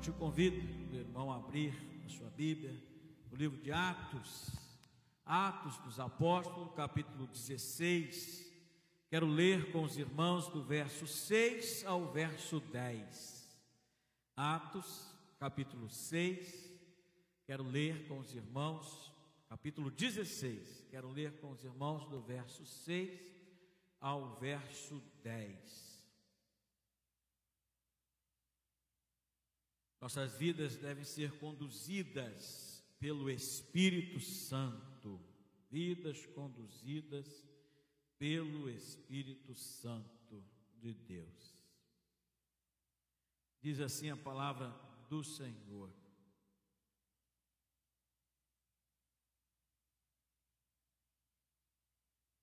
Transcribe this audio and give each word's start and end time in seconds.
te 0.00 0.10
convido, 0.12 0.62
meu 0.90 1.00
irmão, 1.00 1.30
a 1.30 1.36
abrir 1.36 1.74
a 2.06 2.08
sua 2.08 2.30
Bíblia, 2.30 2.74
o 3.30 3.36
livro 3.36 3.60
de 3.60 3.70
Atos, 3.70 4.50
Atos 5.26 5.76
dos 5.80 6.00
Apóstolos, 6.00 6.72
capítulo 6.74 7.26
16. 7.26 8.50
Quero 9.10 9.26
ler 9.26 9.70
com 9.72 9.82
os 9.82 9.98
irmãos 9.98 10.48
do 10.48 10.64
verso 10.64 11.06
6 11.06 11.84
ao 11.84 12.10
verso 12.10 12.60
10. 12.60 13.54
Atos, 14.34 15.14
capítulo 15.38 15.90
6. 15.90 16.72
Quero 17.44 17.62
ler 17.62 18.08
com 18.08 18.20
os 18.20 18.34
irmãos, 18.34 19.12
capítulo 19.50 19.90
16. 19.90 20.86
Quero 20.90 21.10
ler 21.10 21.38
com 21.40 21.50
os 21.50 21.62
irmãos 21.62 22.06
do 22.06 22.22
verso 22.22 22.64
6 22.64 23.20
ao 24.00 24.34
verso 24.36 25.02
10. 25.22 25.89
Nossas 30.00 30.34
vidas 30.34 30.76
devem 30.76 31.04
ser 31.04 31.38
conduzidas 31.38 32.82
pelo 32.98 33.30
Espírito 33.30 34.18
Santo, 34.18 35.20
vidas 35.70 36.24
conduzidas 36.26 37.46
pelo 38.18 38.70
Espírito 38.70 39.54
Santo 39.54 40.42
de 40.78 40.94
Deus. 40.94 41.54
Diz 43.60 43.78
assim 43.78 44.08
a 44.08 44.16
palavra 44.16 44.68
do 45.10 45.22
Senhor. 45.22 45.92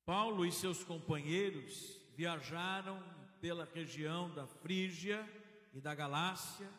Paulo 0.06 0.46
e 0.46 0.52
seus 0.52 0.84
companheiros 0.84 2.00
viajaram 2.16 3.04
pela 3.42 3.66
região 3.66 4.34
da 4.34 4.46
Frígia 4.46 5.28
e 5.74 5.82
da 5.82 5.94
Galácia 5.96 6.72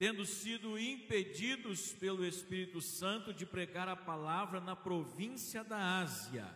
tendo 0.00 0.24
sido 0.24 0.78
impedidos 0.78 1.92
pelo 1.92 2.24
Espírito 2.24 2.80
Santo 2.80 3.34
de 3.34 3.44
pregar 3.44 3.86
a 3.86 3.94
palavra 3.94 4.58
na 4.58 4.74
província 4.74 5.62
da 5.62 6.00
Ásia. 6.00 6.48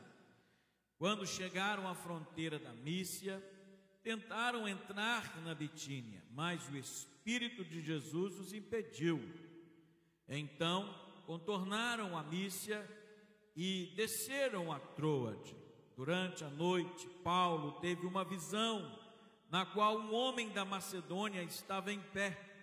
Quando 0.96 1.26
chegaram 1.26 1.86
à 1.86 1.94
fronteira 1.94 2.58
da 2.58 2.72
Mícia, 2.72 3.44
tentaram 4.02 4.66
entrar 4.66 5.42
na 5.42 5.54
Bitínia, 5.54 6.24
mas 6.30 6.66
o 6.70 6.76
Espírito 6.78 7.62
de 7.62 7.82
Jesus 7.82 8.38
os 8.38 8.54
impediu. 8.54 9.20
Então, 10.26 10.98
contornaram 11.26 12.16
a 12.16 12.22
Mícia 12.22 12.82
e 13.54 13.92
desceram 13.94 14.72
a 14.72 14.80
Troade. 14.80 15.54
Durante 15.94 16.44
a 16.44 16.48
noite, 16.48 17.06
Paulo 17.22 17.72
teve 17.72 18.06
uma 18.06 18.24
visão 18.24 18.98
na 19.50 19.66
qual 19.66 19.98
um 19.98 20.14
homem 20.14 20.48
da 20.48 20.64
Macedônia 20.64 21.42
estava 21.42 21.92
em 21.92 22.00
pé 22.00 22.53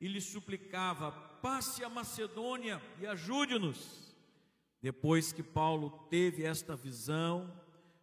e 0.00 0.08
lhe 0.08 0.20
suplicava: 0.20 1.12
passe 1.12 1.84
a 1.84 1.88
Macedônia 1.88 2.82
e 3.00 3.06
ajude-nos. 3.06 4.14
Depois 4.80 5.32
que 5.32 5.42
Paulo 5.42 5.90
teve 6.10 6.44
esta 6.44 6.76
visão, 6.76 7.52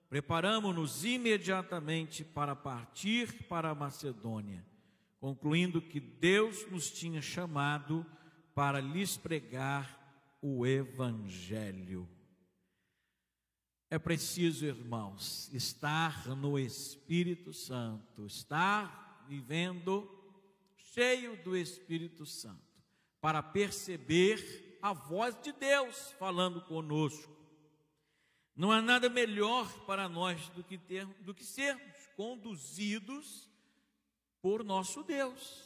preparamos-nos 0.09 1.05
imediatamente 1.05 2.23
para 2.23 2.55
partir 2.55 3.47
para 3.47 3.69
a 3.69 3.75
Macedônia, 3.75 4.65
concluindo 5.19 5.81
que 5.81 5.99
Deus 5.99 6.69
nos 6.69 6.91
tinha 6.91 7.21
chamado 7.21 8.05
para 8.53 8.79
lhes 8.79 9.17
pregar 9.17 10.37
o 10.41 10.65
Evangelho. 10.65 12.07
É 13.89 13.99
preciso, 13.99 14.65
irmãos, 14.65 15.51
estar 15.53 16.27
no 16.35 16.57
Espírito 16.57 17.53
Santo, 17.53 18.25
estar 18.25 19.23
vivendo 19.27 20.09
cheio 20.93 21.35
do 21.43 21.57
Espírito 21.57 22.25
Santo, 22.25 22.61
para 23.19 23.41
perceber 23.41 24.77
a 24.81 24.93
voz 24.93 25.35
de 25.41 25.51
Deus 25.51 26.11
falando 26.19 26.61
conosco. 26.61 27.33
Não 28.55 28.71
há 28.71 28.81
nada 28.81 29.09
melhor 29.09 29.67
para 29.85 30.07
nós 30.07 30.49
do 30.49 30.63
que, 30.63 30.77
ter, 30.77 31.05
do 31.21 31.33
que 31.33 31.43
sermos 31.43 32.07
conduzidos 32.15 33.49
por 34.39 34.63
nosso 34.63 35.03
Deus. 35.03 35.63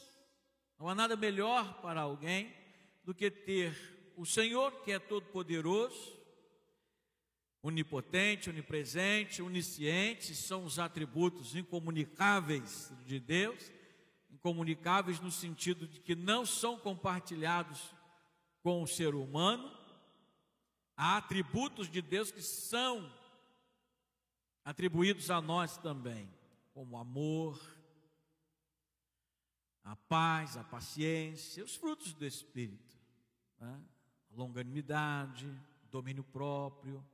Não 0.78 0.88
há 0.88 0.94
nada 0.94 1.14
melhor 1.14 1.82
para 1.82 2.00
alguém 2.00 2.54
do 3.04 3.14
que 3.14 3.30
ter 3.30 3.76
o 4.16 4.24
Senhor, 4.24 4.82
que 4.82 4.92
é 4.92 4.98
todo-poderoso, 4.98 6.16
onipotente, 7.62 8.48
onipresente, 8.48 9.42
onisciente, 9.42 10.34
são 10.34 10.64
os 10.64 10.78
atributos 10.78 11.54
incomunicáveis 11.54 12.90
de 13.04 13.20
Deus 13.20 13.77
incomunicáveis 14.38 15.18
no 15.20 15.32
sentido 15.32 15.86
de 15.86 16.00
que 16.00 16.14
não 16.14 16.46
são 16.46 16.78
compartilhados 16.78 17.92
com 18.62 18.82
o 18.82 18.86
ser 18.86 19.14
humano. 19.14 19.76
Há 20.96 21.16
atributos 21.16 21.90
de 21.90 22.00
Deus 22.00 22.30
que 22.30 22.42
são 22.42 23.12
atribuídos 24.64 25.30
a 25.30 25.40
nós 25.40 25.76
também, 25.78 26.32
como 26.72 26.96
amor, 26.96 27.60
a 29.82 29.96
paz, 29.96 30.56
a 30.56 30.64
paciência, 30.64 31.64
os 31.64 31.74
frutos 31.74 32.12
do 32.12 32.24
Espírito, 32.24 32.96
né? 33.58 33.80
a 34.30 34.36
longanimidade, 34.36 35.50
domínio 35.90 36.22
próprio. 36.22 37.04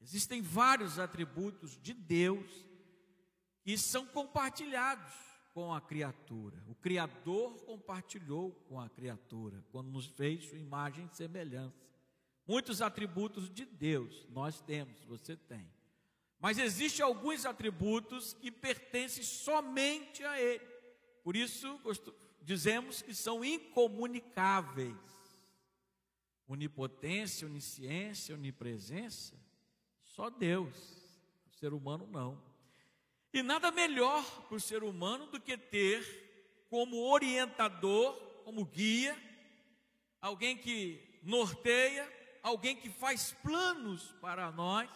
Existem 0.00 0.42
vários 0.42 0.98
atributos 0.98 1.78
de 1.80 1.94
Deus 1.94 2.46
que 3.62 3.78
são 3.78 4.06
compartilhados 4.06 5.28
com 5.52 5.72
a 5.72 5.80
criatura. 5.80 6.62
O 6.68 6.74
Criador 6.74 7.54
compartilhou 7.64 8.52
com 8.68 8.80
a 8.80 8.88
criatura, 8.88 9.64
quando 9.70 9.88
nos 9.88 10.06
fez 10.06 10.44
sua 10.44 10.58
imagem 10.58 11.08
e 11.10 11.16
semelhança. 11.16 11.88
Muitos 12.46 12.80
atributos 12.80 13.50
de 13.50 13.64
Deus 13.64 14.26
nós 14.30 14.60
temos, 14.60 15.04
você 15.04 15.36
tem. 15.36 15.68
Mas 16.40 16.58
existem 16.58 17.04
alguns 17.04 17.44
atributos 17.44 18.32
que 18.34 18.50
pertencem 18.50 19.22
somente 19.24 20.24
a 20.24 20.40
Ele. 20.40 20.64
Por 21.24 21.36
isso, 21.36 21.80
dizemos 22.40 23.02
que 23.02 23.14
são 23.14 23.44
incomunicáveis. 23.44 24.96
Onipotência, 26.46 27.46
onisciência, 27.46 28.34
onipresença, 28.34 29.36
só 30.00 30.30
Deus. 30.30 30.74
O 31.46 31.52
ser 31.52 31.74
humano 31.74 32.06
não. 32.06 32.47
E 33.38 33.42
nada 33.42 33.70
melhor 33.70 34.24
para 34.48 34.56
o 34.56 34.60
ser 34.60 34.82
humano 34.82 35.26
do 35.26 35.40
que 35.40 35.56
ter 35.56 36.66
como 36.68 37.08
orientador, 37.08 38.16
como 38.44 38.64
guia, 38.64 39.16
alguém 40.20 40.56
que 40.56 41.20
norteia, 41.22 42.12
alguém 42.42 42.74
que 42.74 42.90
faz 42.90 43.30
planos 43.40 44.12
para 44.20 44.50
nós, 44.50 44.90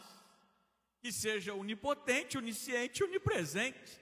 que 1.00 1.12
seja 1.12 1.54
onipotente, 1.54 2.36
onisciente 2.36 3.04
onipresente. 3.04 4.00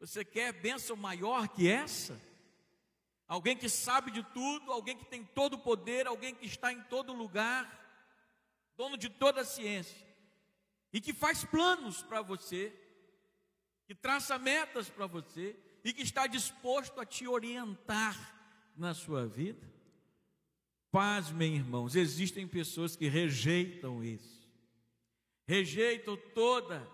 Você 0.00 0.24
quer 0.24 0.52
bênção 0.54 0.96
maior 0.96 1.46
que 1.46 1.70
essa? 1.70 2.20
Alguém 3.28 3.56
que 3.56 3.68
sabe 3.68 4.10
de 4.10 4.24
tudo, 4.34 4.72
alguém 4.72 4.96
que 4.96 5.04
tem 5.04 5.22
todo 5.22 5.54
o 5.54 5.60
poder, 5.60 6.08
alguém 6.08 6.34
que 6.34 6.46
está 6.46 6.72
em 6.72 6.82
todo 6.82 7.12
lugar, 7.12 7.62
dono 8.76 8.98
de 8.98 9.08
toda 9.08 9.42
a 9.42 9.44
ciência, 9.44 10.04
e 10.92 11.00
que 11.00 11.12
faz 11.12 11.44
planos 11.44 12.02
para 12.02 12.20
você, 12.20 12.87
que 13.88 13.94
traça 13.94 14.38
metas 14.38 14.90
para 14.90 15.06
você 15.06 15.58
e 15.82 15.94
que 15.94 16.02
está 16.02 16.26
disposto 16.26 17.00
a 17.00 17.06
te 17.06 17.26
orientar 17.26 18.14
na 18.76 18.92
sua 18.92 19.26
vida. 19.26 19.66
Pasmem, 20.90 21.56
irmãos, 21.56 21.96
existem 21.96 22.46
pessoas 22.46 22.94
que 22.94 23.08
rejeitam 23.08 24.04
isso, 24.04 24.46
rejeitam 25.46 26.18
toda 26.34 26.86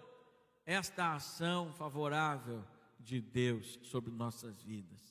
esta 0.64 1.14
ação 1.14 1.72
favorável 1.72 2.64
de 3.00 3.20
Deus 3.20 3.80
sobre 3.82 4.12
nossas 4.12 4.62
vidas. 4.62 5.02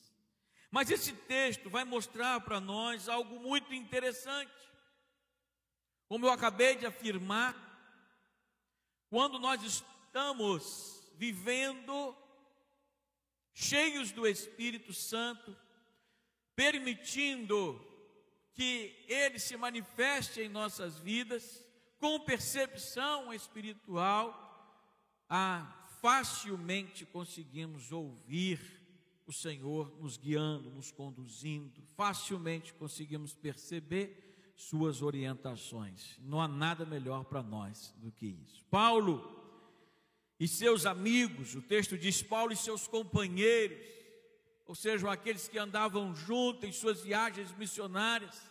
Mas 0.70 0.90
esse 0.90 1.12
texto 1.12 1.68
vai 1.68 1.84
mostrar 1.84 2.40
para 2.40 2.60
nós 2.60 3.10
algo 3.10 3.38
muito 3.38 3.74
interessante. 3.74 4.50
Como 6.08 6.24
eu 6.24 6.30
acabei 6.30 6.76
de 6.76 6.86
afirmar, 6.86 7.54
quando 9.10 9.38
nós 9.38 9.62
estamos 9.62 10.93
vivendo 11.16 12.16
cheios 13.52 14.10
do 14.12 14.26
Espírito 14.26 14.92
Santo, 14.92 15.56
permitindo 16.56 17.80
que 18.52 18.94
ele 19.08 19.38
se 19.38 19.56
manifeste 19.56 20.40
em 20.40 20.48
nossas 20.48 20.98
vidas 20.98 21.64
com 21.98 22.20
percepção 22.20 23.32
espiritual, 23.32 24.40
ah, 25.28 25.86
facilmente 26.00 27.06
conseguimos 27.06 27.90
ouvir 27.90 28.60
o 29.26 29.32
Senhor 29.32 29.90
nos 30.00 30.16
guiando, 30.16 30.70
nos 30.70 30.90
conduzindo, 30.90 31.82
facilmente 31.96 32.74
conseguimos 32.74 33.34
perceber 33.34 34.52
suas 34.54 35.02
orientações. 35.02 36.18
Não 36.20 36.40
há 36.40 36.46
nada 36.46 36.84
melhor 36.84 37.24
para 37.24 37.42
nós 37.42 37.94
do 37.96 38.12
que 38.12 38.26
isso. 38.26 38.64
Paulo 38.70 39.43
e 40.44 40.48
seus 40.48 40.84
amigos, 40.84 41.54
o 41.54 41.62
texto 41.62 41.96
diz 41.96 42.22
Paulo 42.22 42.52
e 42.52 42.56
seus 42.56 42.86
companheiros, 42.86 43.78
ou 44.66 44.74
seja, 44.74 45.10
aqueles 45.10 45.48
que 45.48 45.56
andavam 45.56 46.14
juntos 46.14 46.68
em 46.68 46.70
suas 46.70 47.00
viagens 47.00 47.50
missionárias, 47.52 48.42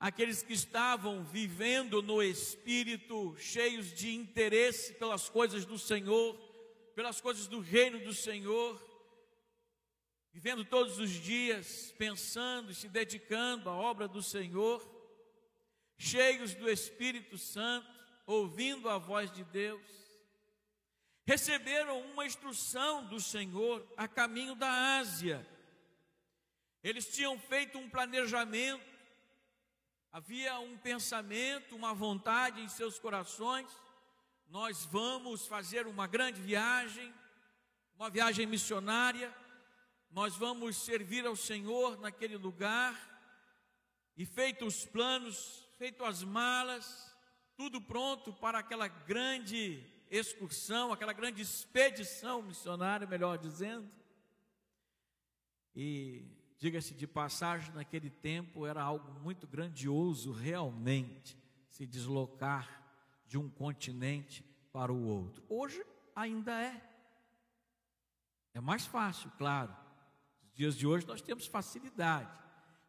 aqueles 0.00 0.42
que 0.42 0.52
estavam 0.52 1.22
vivendo 1.22 2.02
no 2.02 2.20
Espírito, 2.20 3.36
cheios 3.38 3.94
de 3.94 4.12
interesse 4.12 4.94
pelas 4.94 5.28
coisas 5.28 5.64
do 5.64 5.78
Senhor, 5.78 6.34
pelas 6.96 7.20
coisas 7.20 7.46
do 7.46 7.60
reino 7.60 8.00
do 8.00 8.12
Senhor, 8.12 8.84
vivendo 10.32 10.64
todos 10.64 10.98
os 10.98 11.10
dias, 11.10 11.94
pensando 11.96 12.72
e 12.72 12.74
se 12.74 12.88
dedicando 12.88 13.70
à 13.70 13.76
obra 13.76 14.08
do 14.08 14.20
Senhor, 14.20 14.84
cheios 15.96 16.56
do 16.56 16.68
Espírito 16.68 17.38
Santo, 17.38 17.88
ouvindo 18.26 18.88
a 18.88 18.98
voz 18.98 19.30
de 19.30 19.44
Deus, 19.44 20.09
receberam 21.26 22.00
uma 22.12 22.26
instrução 22.26 23.06
do 23.06 23.20
Senhor 23.20 23.86
a 23.96 24.08
caminho 24.08 24.54
da 24.54 24.98
Ásia. 24.98 25.46
Eles 26.82 27.06
tinham 27.14 27.38
feito 27.38 27.78
um 27.78 27.88
planejamento, 27.88 28.84
havia 30.10 30.58
um 30.58 30.76
pensamento, 30.78 31.76
uma 31.76 31.94
vontade 31.94 32.60
em 32.60 32.68
seus 32.68 32.98
corações. 32.98 33.70
Nós 34.48 34.84
vamos 34.86 35.46
fazer 35.46 35.86
uma 35.86 36.06
grande 36.06 36.40
viagem, 36.40 37.14
uma 37.94 38.10
viagem 38.10 38.46
missionária 38.46 39.32
nós 40.10 40.34
vamos 40.34 40.76
servir 40.76 41.24
ao 41.24 41.36
Senhor 41.36 42.00
naquele 42.00 42.36
lugar, 42.36 42.98
e 44.16 44.26
feitos 44.26 44.78
os 44.78 44.84
planos, 44.84 45.68
feitas 45.78 46.06
as 46.06 46.24
malas, 46.24 47.16
tudo 47.56 47.80
pronto 47.80 48.32
para 48.32 48.58
aquela 48.58 48.88
grande 48.88 49.86
excursão, 50.10 50.92
aquela 50.92 51.12
grande 51.12 51.40
expedição 51.40 52.42
missionária, 52.42 53.06
melhor 53.06 53.38
dizendo. 53.38 53.88
E 55.74 56.24
diga-se 56.58 56.94
de 56.94 57.06
passagem, 57.06 57.72
naquele 57.72 58.10
tempo 58.10 58.66
era 58.66 58.82
algo 58.82 59.12
muito 59.20 59.46
grandioso 59.46 60.32
realmente 60.32 61.38
se 61.68 61.86
deslocar 61.86 62.82
de 63.26 63.38
um 63.38 63.48
continente 63.48 64.44
para 64.72 64.92
o 64.92 65.06
outro. 65.06 65.42
Hoje 65.48 65.82
ainda 66.14 66.52
é. 66.60 66.82
É 68.52 68.60
mais 68.60 68.84
fácil, 68.84 69.30
claro 69.38 69.74
dias 70.60 70.76
de 70.76 70.86
hoje 70.86 71.06
nós 71.06 71.22
temos 71.22 71.46
facilidade. 71.46 72.30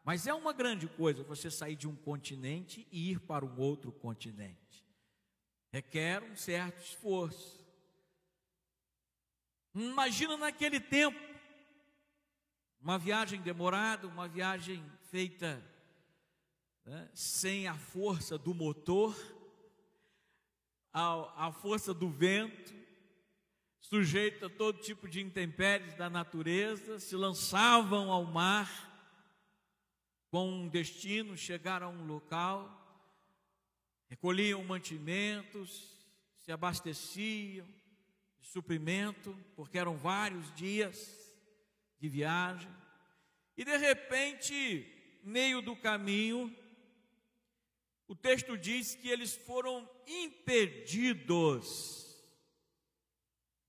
Mas 0.04 0.26
é 0.26 0.34
uma 0.34 0.52
grande 0.52 0.86
coisa 0.88 1.22
você 1.22 1.50
sair 1.50 1.74
de 1.74 1.88
um 1.88 1.96
continente 1.96 2.86
e 2.92 3.10
ir 3.10 3.20
para 3.20 3.46
um 3.46 3.58
outro 3.58 3.90
continente. 3.90 4.84
Requer 5.72 6.22
um 6.22 6.36
certo 6.36 6.82
esforço. 6.82 7.62
Imagina 9.74 10.36
naquele 10.36 10.78
tempo, 10.78 11.18
uma 12.78 12.98
viagem 12.98 13.40
demorada, 13.40 14.06
uma 14.06 14.28
viagem 14.28 14.84
feita 15.10 15.62
né, 16.84 17.08
sem 17.14 17.66
a 17.66 17.74
força 17.74 18.36
do 18.36 18.52
motor, 18.52 19.16
a, 20.92 21.46
a 21.46 21.52
força 21.52 21.94
do 21.94 22.10
vento, 22.10 22.74
sujeito 23.80 24.44
a 24.44 24.50
todo 24.50 24.82
tipo 24.82 25.08
de 25.08 25.22
intempéries 25.22 25.94
da 25.94 26.10
natureza, 26.10 26.98
se 26.98 27.16
lançavam 27.16 28.10
ao 28.10 28.24
mar 28.24 28.90
com 30.30 30.50
um 30.50 30.68
destino, 30.68 31.36
chegaram 31.36 31.86
a 31.86 31.90
um 31.90 32.06
local, 32.06 32.81
recolhiam 34.12 34.62
mantimentos, 34.62 35.90
se 36.36 36.52
abasteciam 36.52 37.66
de 38.38 38.46
suprimento, 38.46 39.34
porque 39.56 39.78
eram 39.78 39.96
vários 39.96 40.54
dias 40.54 41.18
de 41.98 42.10
viagem, 42.10 42.68
e 43.56 43.64
de 43.64 43.74
repente, 43.78 44.86
meio 45.24 45.62
do 45.62 45.74
caminho, 45.74 46.54
o 48.06 48.14
texto 48.14 48.58
diz 48.58 48.94
que 48.94 49.08
eles 49.08 49.34
foram 49.34 49.88
impedidos 50.06 51.72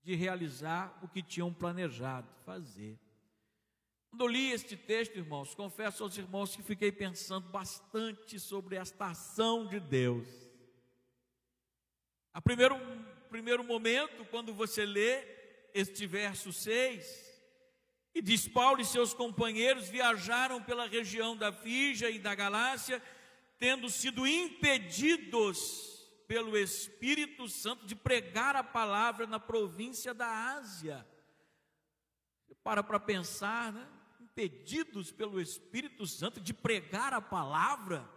de 0.02 0.14
realizar 0.14 1.02
o 1.02 1.08
que 1.08 1.22
tinham 1.22 1.54
planejado 1.54 2.28
fazer. 2.44 3.00
Quando 4.14 4.26
eu 4.26 4.28
li 4.28 4.52
este 4.52 4.76
texto, 4.76 5.16
irmãos, 5.16 5.56
confesso 5.56 6.04
aos 6.04 6.16
irmãos 6.16 6.54
que 6.54 6.62
fiquei 6.62 6.92
pensando 6.92 7.48
bastante 7.48 8.38
sobre 8.38 8.76
esta 8.76 9.06
ação 9.06 9.66
de 9.66 9.80
Deus. 9.80 10.28
A 12.32 12.40
primeiro, 12.40 12.76
primeiro 13.28 13.64
momento, 13.64 14.24
quando 14.26 14.54
você 14.54 14.86
lê 14.86 15.20
este 15.74 16.06
verso 16.06 16.52
6, 16.52 17.42
e 18.14 18.22
diz: 18.22 18.46
Paulo 18.46 18.80
e 18.80 18.84
seus 18.84 19.12
companheiros 19.12 19.88
viajaram 19.88 20.62
pela 20.62 20.86
região 20.86 21.36
da 21.36 21.52
Fígia 21.52 22.08
e 22.08 22.20
da 22.20 22.36
Galácia, 22.36 23.02
tendo 23.58 23.90
sido 23.90 24.24
impedidos 24.28 26.08
pelo 26.28 26.56
Espírito 26.56 27.48
Santo 27.48 27.84
de 27.84 27.96
pregar 27.96 28.54
a 28.54 28.62
palavra 28.62 29.26
na 29.26 29.40
província 29.40 30.14
da 30.14 30.54
Ásia. 30.54 31.04
Para 32.62 32.80
para 32.80 33.00
pensar, 33.00 33.72
né? 33.72 33.88
Impedidos 34.36 35.12
pelo 35.12 35.40
Espírito 35.40 36.04
Santo 36.08 36.40
de 36.40 36.52
pregar 36.52 37.14
a 37.14 37.20
palavra. 37.20 38.10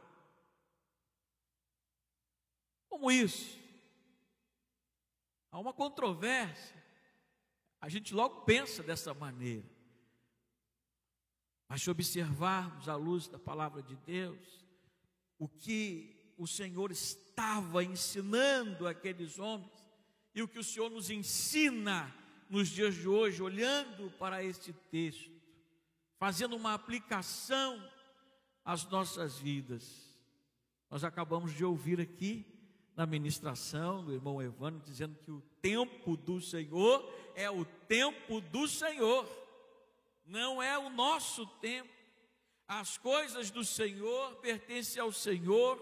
Como 2.90 3.12
isso? 3.12 3.60
Há 5.52 5.60
uma 5.60 5.74
controvérsia. 5.74 6.76
A 7.80 7.88
gente 7.88 8.16
logo 8.16 8.42
pensa 8.42 8.82
dessa 8.82 9.14
maneira. 9.14 9.70
Mas 11.68 11.84
se 11.84 11.92
observarmos 11.92 12.90
à 12.90 12.96
luz 12.96 13.28
da 13.28 13.38
palavra 13.38 13.84
de 13.84 13.96
Deus, 13.98 14.66
o 15.38 15.48
que 15.48 16.34
o 16.36 16.48
Senhor 16.48 16.92
estava 16.92 17.84
ensinando 17.84 18.88
aqueles 18.88 19.38
homens 19.38 19.72
e 20.34 20.42
o 20.42 20.48
que 20.48 20.58
o 20.58 20.64
Senhor 20.64 20.90
nos 20.90 21.12
ensina 21.12 22.12
nos 22.50 22.70
dias 22.70 22.96
de 22.96 23.08
hoje, 23.08 23.44
olhando 23.44 24.10
para 24.18 24.44
este 24.44 24.74
texto, 24.74 25.37
fazendo 26.18 26.56
uma 26.56 26.74
aplicação 26.74 27.82
às 28.64 28.86
nossas 28.86 29.38
vidas. 29.38 30.08
Nós 30.90 31.04
acabamos 31.04 31.54
de 31.54 31.64
ouvir 31.64 32.00
aqui 32.00 32.46
na 32.96 33.06
ministração 33.06 34.04
do 34.04 34.14
irmão 34.14 34.42
Evandro 34.42 34.82
dizendo 34.86 35.16
que 35.24 35.32
o 35.32 35.42
tempo 35.62 36.18
do 36.18 36.42
Senhor 36.42 37.08
é 37.36 37.50
o 37.50 37.64
tempo 37.64 38.42
do 38.42 38.68
Senhor, 38.68 39.28
não 40.26 40.62
é 40.62 40.78
o 40.78 40.90
nosso 40.90 41.46
tempo. 41.46 41.90
As 42.68 42.98
coisas 42.98 43.52
do 43.52 43.64
Senhor 43.64 44.36
pertencem 44.38 45.02
ao 45.02 45.12
Senhor 45.12 45.80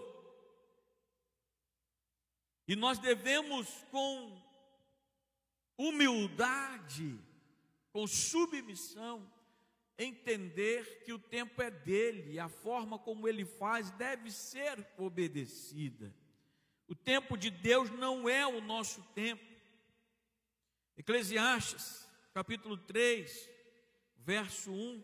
e 2.68 2.74
nós 2.74 2.98
devemos, 2.98 3.68
com 3.90 4.42
humildade, 5.78 7.18
com 7.92 8.06
submissão, 8.06 9.30
entender 9.98 11.02
que 11.04 11.12
o 11.12 11.18
tempo 11.18 11.62
é 11.62 11.70
dele, 11.70 12.32
e 12.32 12.38
a 12.38 12.48
forma 12.48 12.98
como 12.98 13.26
ele 13.26 13.44
faz 13.44 13.90
deve 13.92 14.30
ser 14.30 14.86
obedecida. 14.98 16.14
O 16.86 16.94
tempo 16.94 17.36
de 17.36 17.50
Deus 17.50 17.90
não 17.90 18.28
é 18.28 18.46
o 18.46 18.60
nosso 18.60 19.02
tempo. 19.14 19.44
Eclesiastes, 20.96 22.08
capítulo 22.32 22.76
3, 22.76 23.50
verso 24.18 24.70
1. 24.70 25.02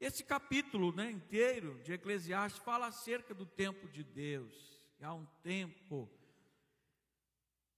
Esse 0.00 0.24
capítulo 0.24 0.92
né, 0.92 1.10
inteiro 1.10 1.80
de 1.84 1.92
Eclesiastes 1.92 2.62
fala 2.62 2.88
acerca 2.88 3.32
do 3.32 3.46
tempo 3.46 3.88
de 3.88 4.02
Deus. 4.02 4.80
Há 5.00 5.14
um 5.14 5.26
tempo 5.42 6.10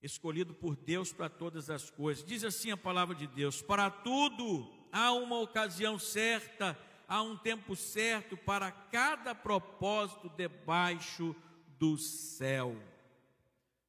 escolhido 0.03 0.55
por 0.55 0.77
Deus 0.77 1.13
para 1.13 1.29
todas 1.29 1.71
as 1.71 1.91
coisas. 1.91 2.25
Diz 2.25 2.45
assim 2.45 2.71
a 2.71 2.77
palavra 2.77 3.15
de 3.15 3.27
Deus: 3.27 3.63
para 3.63 3.91
tudo 3.91 4.84
há 4.95 5.13
uma 5.13 5.41
ocasião 5.41 5.99
certa, 5.99 6.79
há 7.09 7.21
um 7.21 7.37
tempo 7.37 7.75
certo 7.75 8.37
para 8.37 8.71
cada 8.71 9.35
propósito 9.35 10.29
debaixo 10.29 11.35
do 11.81 11.99
céu. 11.99 12.81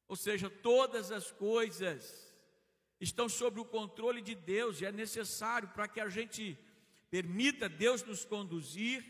Ou 0.08 0.16
seja, 0.16 0.50
todas 0.50 1.12
as 1.12 1.30
coisas 1.30 2.28
estão 3.00 3.28
sob 3.28 3.60
o 3.60 3.64
controle 3.64 4.20
de 4.20 4.34
Deus 4.34 4.80
e 4.80 4.84
é 4.84 4.90
necessário 4.90 5.68
para 5.68 5.86
que 5.86 6.00
a 6.00 6.08
gente 6.08 6.58
permita 7.08 7.68
Deus 7.68 8.02
nos 8.02 8.24
conduzir. 8.24 9.04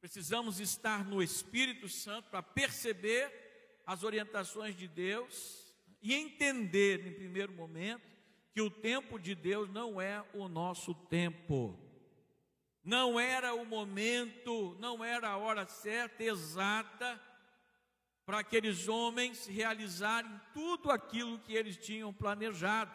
Precisamos 0.00 0.58
estar 0.58 1.04
no 1.04 1.22
Espírito 1.22 1.88
Santo 1.88 2.30
para 2.30 2.42
perceber 2.42 3.32
as 3.86 4.02
orientações 4.02 4.76
de 4.76 4.88
Deus 4.88 5.72
e 6.02 6.14
entender, 6.14 7.06
em 7.06 7.12
primeiro 7.12 7.52
momento, 7.52 8.15
que 8.56 8.62
o 8.62 8.70
tempo 8.70 9.18
de 9.18 9.34
Deus 9.34 9.68
não 9.68 10.00
é 10.00 10.24
o 10.32 10.48
nosso 10.48 10.94
tempo. 10.94 11.78
Não 12.82 13.20
era 13.20 13.52
o 13.52 13.66
momento, 13.66 14.74
não 14.80 15.04
era 15.04 15.28
a 15.28 15.36
hora 15.36 15.66
certa, 15.66 16.24
exata, 16.24 17.20
para 18.24 18.38
aqueles 18.38 18.88
homens 18.88 19.46
realizarem 19.46 20.40
tudo 20.54 20.90
aquilo 20.90 21.38
que 21.40 21.52
eles 21.52 21.76
tinham 21.76 22.14
planejado. 22.14 22.90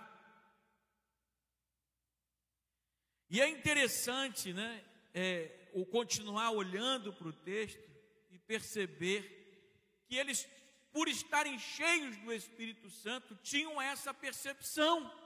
E 3.29 3.39
é 3.39 3.47
interessante, 3.47 4.51
né, 4.53 4.83
é, 5.13 5.69
o 5.73 5.85
continuar 5.85 6.49
olhando 6.49 7.13
para 7.13 7.27
o 7.27 7.33
texto 7.33 7.87
e 8.31 8.39
perceber 8.39 10.01
que 10.07 10.15
eles, 10.15 10.49
por 10.91 11.07
estarem 11.07 11.59
cheios 11.59 12.17
do 12.17 12.33
Espírito 12.33 12.89
Santo, 12.89 13.35
tinham 13.43 13.79
essa 13.79 14.11
percepção. 14.11 15.20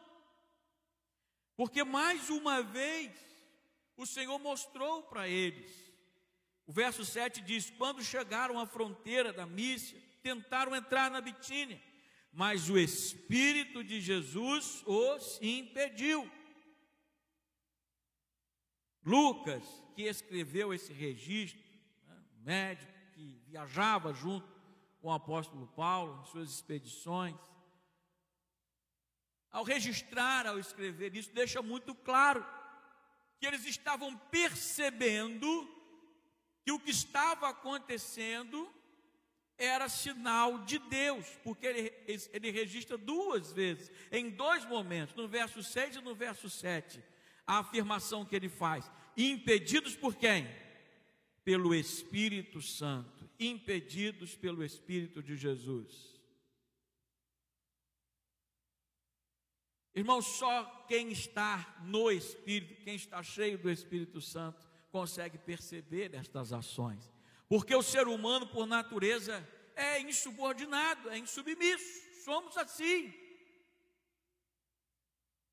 Porque 1.56 1.84
mais 1.84 2.30
uma 2.30 2.62
vez 2.62 3.12
o 3.96 4.06
Senhor 4.06 4.38
mostrou 4.40 5.04
para 5.04 5.28
eles. 5.28 5.72
O 6.68 6.72
verso 6.72 7.06
7 7.06 7.42
diz: 7.42 7.70
Quando 7.70 8.04
chegaram 8.04 8.60
à 8.60 8.66
fronteira 8.66 9.32
da 9.32 9.46
Mícia, 9.46 10.02
tentaram 10.22 10.76
entrar 10.76 11.10
na 11.12 11.22
Bitínia, 11.22 11.82
mas 12.32 12.70
o 12.70 12.78
Espírito 12.78 13.84
de 13.84 14.02
Jesus 14.02 14.84
os 14.86 15.40
impediu. 15.42 16.30
Lucas, 19.04 19.64
que 19.96 20.04
escreveu 20.04 20.74
esse 20.74 20.92
registro, 20.92 21.64
né, 22.08 22.24
médico 22.42 22.92
que 23.14 23.40
viajava 23.46 24.14
junto 24.14 24.52
com 25.00 25.10
o 25.10 25.14
apóstolo 25.14 25.68
Paulo 25.68 26.20
em 26.22 26.26
suas 26.32 26.50
expedições, 26.50 27.36
ao 29.56 29.64
registrar, 29.64 30.46
ao 30.46 30.60
escrever 30.60 31.16
isso, 31.16 31.32
deixa 31.34 31.62
muito 31.62 31.96
claro 31.96 32.46
que 33.40 33.46
eles 33.46 33.66
estavam 33.66 34.14
percebendo 34.30 35.48
que 36.62 36.74
o 36.74 36.80
que 36.80 36.92
estava 36.92 37.48
acontecendo 37.48 38.70
era 39.58 39.88
sinal 39.88 40.66
de 40.66 40.78
Deus, 40.78 41.26
porque 41.42 41.66
ele, 41.66 41.94
ele 42.34 42.52
registra 42.52 42.98
duas 42.98 43.54
vezes, 43.54 43.90
em 44.12 44.30
dois 44.30 44.66
momentos, 44.66 45.16
no 45.16 45.26
verso 45.26 45.64
6 45.64 45.96
e 45.96 46.02
no 46.02 46.14
verso 46.14 46.50
7, 46.50 47.02
a 47.48 47.60
afirmação 47.60 48.26
que 48.26 48.36
ele 48.36 48.50
faz: 48.50 48.92
impedidos 49.16 49.96
por 49.96 50.18
quem? 50.18 50.50
Pelo 51.46 51.74
Espírito 51.74 52.62
Santo, 52.62 53.30
impedidos 53.40 54.36
pelo 54.36 54.66
Espírito 54.66 55.24
de 55.24 55.38
Jesus. 55.38 56.14
Irmão, 59.96 60.22
só 60.22 60.66
quem 60.88 61.12
está 61.12 61.78
no 61.84 62.12
Espírito, 62.12 62.84
quem 62.84 62.96
está 62.96 63.24
cheio 63.24 63.58
do 63.58 63.72
Espírito 63.72 64.20
Santo, 64.20 64.68
consegue 64.92 65.38
perceber 65.38 66.14
estas 66.14 66.52
ações. 66.52 67.12
Porque 67.48 67.74
o 67.74 67.82
ser 67.82 68.08
humano, 68.08 68.46
por 68.48 68.68
natureza, 68.68 69.48
é 69.75 70.02
insubordinado, 70.02 71.10
é 71.10 71.18
insubmisso. 71.18 72.24
Somos 72.25 72.58
assim. 72.58 73.14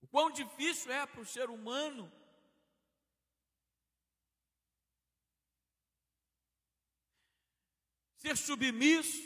O 0.00 0.06
quão 0.08 0.30
difícil 0.30 0.90
é 0.90 1.06
para 1.06 1.20
o 1.20 1.26
ser 1.26 1.48
humano 1.48 2.10
ser 8.22 8.36
submisso, 8.36 9.20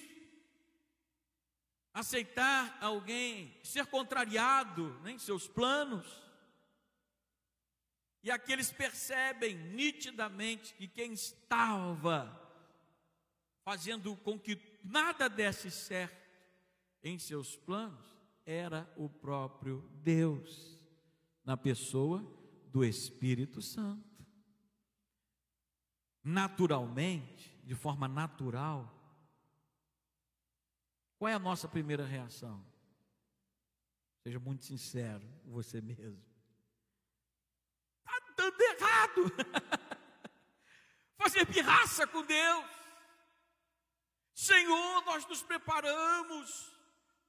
aceitar 1.97 2.77
alguém, 2.79 3.59
ser 3.63 3.87
contrariado 3.87 4.91
né, 5.01 5.13
em 5.13 5.19
seus 5.19 5.49
planos. 5.49 6.07
E 8.23 8.31
aqueles 8.31 8.71
percebem 8.71 9.57
nitidamente 9.57 10.75
que 10.75 10.87
quem 10.87 11.15
estava 11.15 12.39
fazendo 13.65 14.15
com 14.17 14.39
que 14.39 14.61
nada 14.85 15.27
desse 15.27 15.71
certo 15.71 16.27
em 17.03 17.19
seus 17.19 17.57
planos, 17.57 18.15
era 18.45 18.93
o 18.95 19.09
próprio 19.09 19.89
Deus, 20.03 20.79
na 21.45 21.57
pessoa 21.57 22.23
do 22.67 22.85
Espírito 22.85 23.63
Santo. 23.63 24.05
Naturalmente, 26.23 27.59
de 27.65 27.75
forma 27.75 28.07
natural, 28.07 28.96
qual 31.19 31.31
é 31.31 31.35
a 31.35 31.39
nossa 31.39 31.67
primeira 31.67 32.05
reação? 32.05 32.65
Seja 34.23 34.39
muito 34.39 34.65
sincero 34.65 35.27
com 35.45 35.51
você 35.51 35.81
mesmo. 35.81 36.23
Está 38.01 38.35
dando 38.37 38.61
errado. 38.61 39.23
Fazer 41.17 41.47
pirraça 41.47 42.07
com 42.07 42.25
Deus. 42.25 42.67
Senhor, 44.35 45.05
nós 45.07 45.27
nos 45.27 45.43
preparamos, 45.43 46.73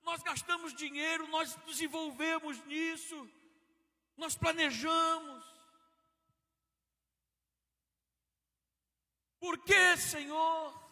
nós 0.04 0.22
gastamos 0.22 0.74
dinheiro, 0.74 1.28
nós 1.30 1.56
nos 1.66 1.80
envolvemos 1.80 2.62
nisso, 2.66 3.30
nós 4.18 4.36
planejamos. 4.36 5.46
Por 9.40 9.64
que, 9.64 9.96
Senhor? 9.98 10.87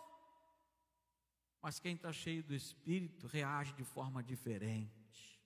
Mas 1.65 1.79
quem 1.79 1.95
está 1.95 2.13
cheio 2.13 2.43
do 2.43 2.53
Espírito 2.53 3.25
reage 3.25 3.73
de 3.73 3.83
forma 3.83 4.21
diferente. 4.21 5.41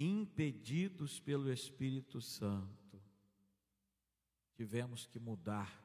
Impedidos 0.00 1.20
pelo 1.20 1.48
Espírito 1.52 2.20
Santo, 2.20 3.00
tivemos 4.56 5.06
que 5.06 5.20
mudar 5.20 5.80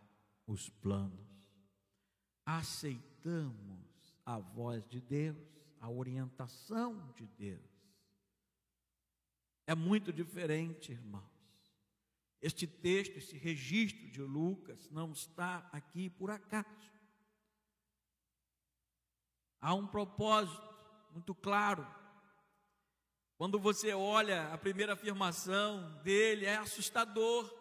os 0.48 0.72
planos 0.72 1.38
aceitamos 2.48 4.16
a 4.26 4.40
voz 4.40 4.88
de 4.88 5.02
Deus, 5.02 5.38
a 5.82 5.90
orientação 5.90 7.12
de 7.12 7.28
Deus. 7.28 7.62
É 9.68 9.76
muito 9.76 10.14
diferente, 10.14 10.94
irmãos. 10.94 11.28
Este 12.42 12.66
texto, 12.66 13.18
esse 13.18 13.38
registro 13.38 14.10
de 14.10 14.22
Lucas, 14.22 14.90
não 14.90 15.12
está 15.12 15.70
aqui 15.74 16.10
por 16.10 16.32
acaso. 16.32 16.97
Há 19.68 19.74
um 19.74 19.86
propósito 19.86 20.66
muito 21.12 21.36
claro. 21.36 21.86
Quando 23.38 23.60
você 23.60 23.94
olha 23.94 24.48
a 24.54 24.58
primeira 24.58 24.94
afirmação 24.94 25.92
dele, 26.06 26.46
é 26.46 26.56
assustador 26.56 27.54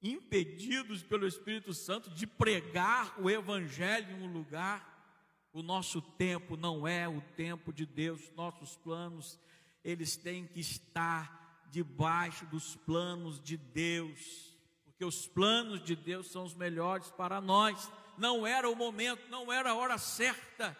impedidos 0.00 1.02
pelo 1.02 1.26
Espírito 1.26 1.74
Santo 1.74 2.10
de 2.10 2.28
pregar 2.28 3.20
o 3.20 3.28
Evangelho 3.28 4.08
em 4.08 4.22
um 4.22 4.32
lugar. 4.32 5.50
O 5.52 5.64
nosso 5.64 6.00
tempo 6.00 6.56
não 6.56 6.86
é 6.86 7.08
o 7.08 7.20
tempo 7.34 7.72
de 7.72 7.84
Deus, 7.84 8.30
nossos 8.36 8.76
planos, 8.76 9.36
eles 9.82 10.16
têm 10.16 10.46
que 10.46 10.60
estar 10.60 11.66
debaixo 11.72 12.46
dos 12.46 12.76
planos 12.76 13.42
de 13.42 13.56
Deus, 13.56 14.56
porque 14.84 15.04
os 15.04 15.26
planos 15.26 15.82
de 15.82 15.96
Deus 15.96 16.30
são 16.30 16.44
os 16.44 16.54
melhores 16.54 17.10
para 17.10 17.40
nós. 17.40 17.90
Não 18.16 18.46
era 18.46 18.70
o 18.70 18.76
momento, 18.76 19.28
não 19.28 19.52
era 19.52 19.72
a 19.72 19.74
hora 19.74 19.98
certa, 19.98 20.78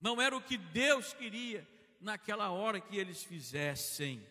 não 0.00 0.20
era 0.20 0.36
o 0.36 0.42
que 0.42 0.56
Deus 0.56 1.12
queria 1.12 1.66
naquela 2.00 2.50
hora 2.50 2.80
que 2.80 2.96
eles 2.96 3.22
fizessem. 3.24 4.24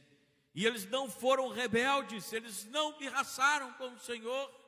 E 0.53 0.65
eles 0.65 0.85
não 0.85 1.09
foram 1.09 1.49
rebeldes, 1.49 2.31
eles 2.31 2.65
não 2.65 2.93
pirraçaram 2.93 3.73
com 3.73 3.93
o 3.93 3.99
Senhor. 3.99 4.65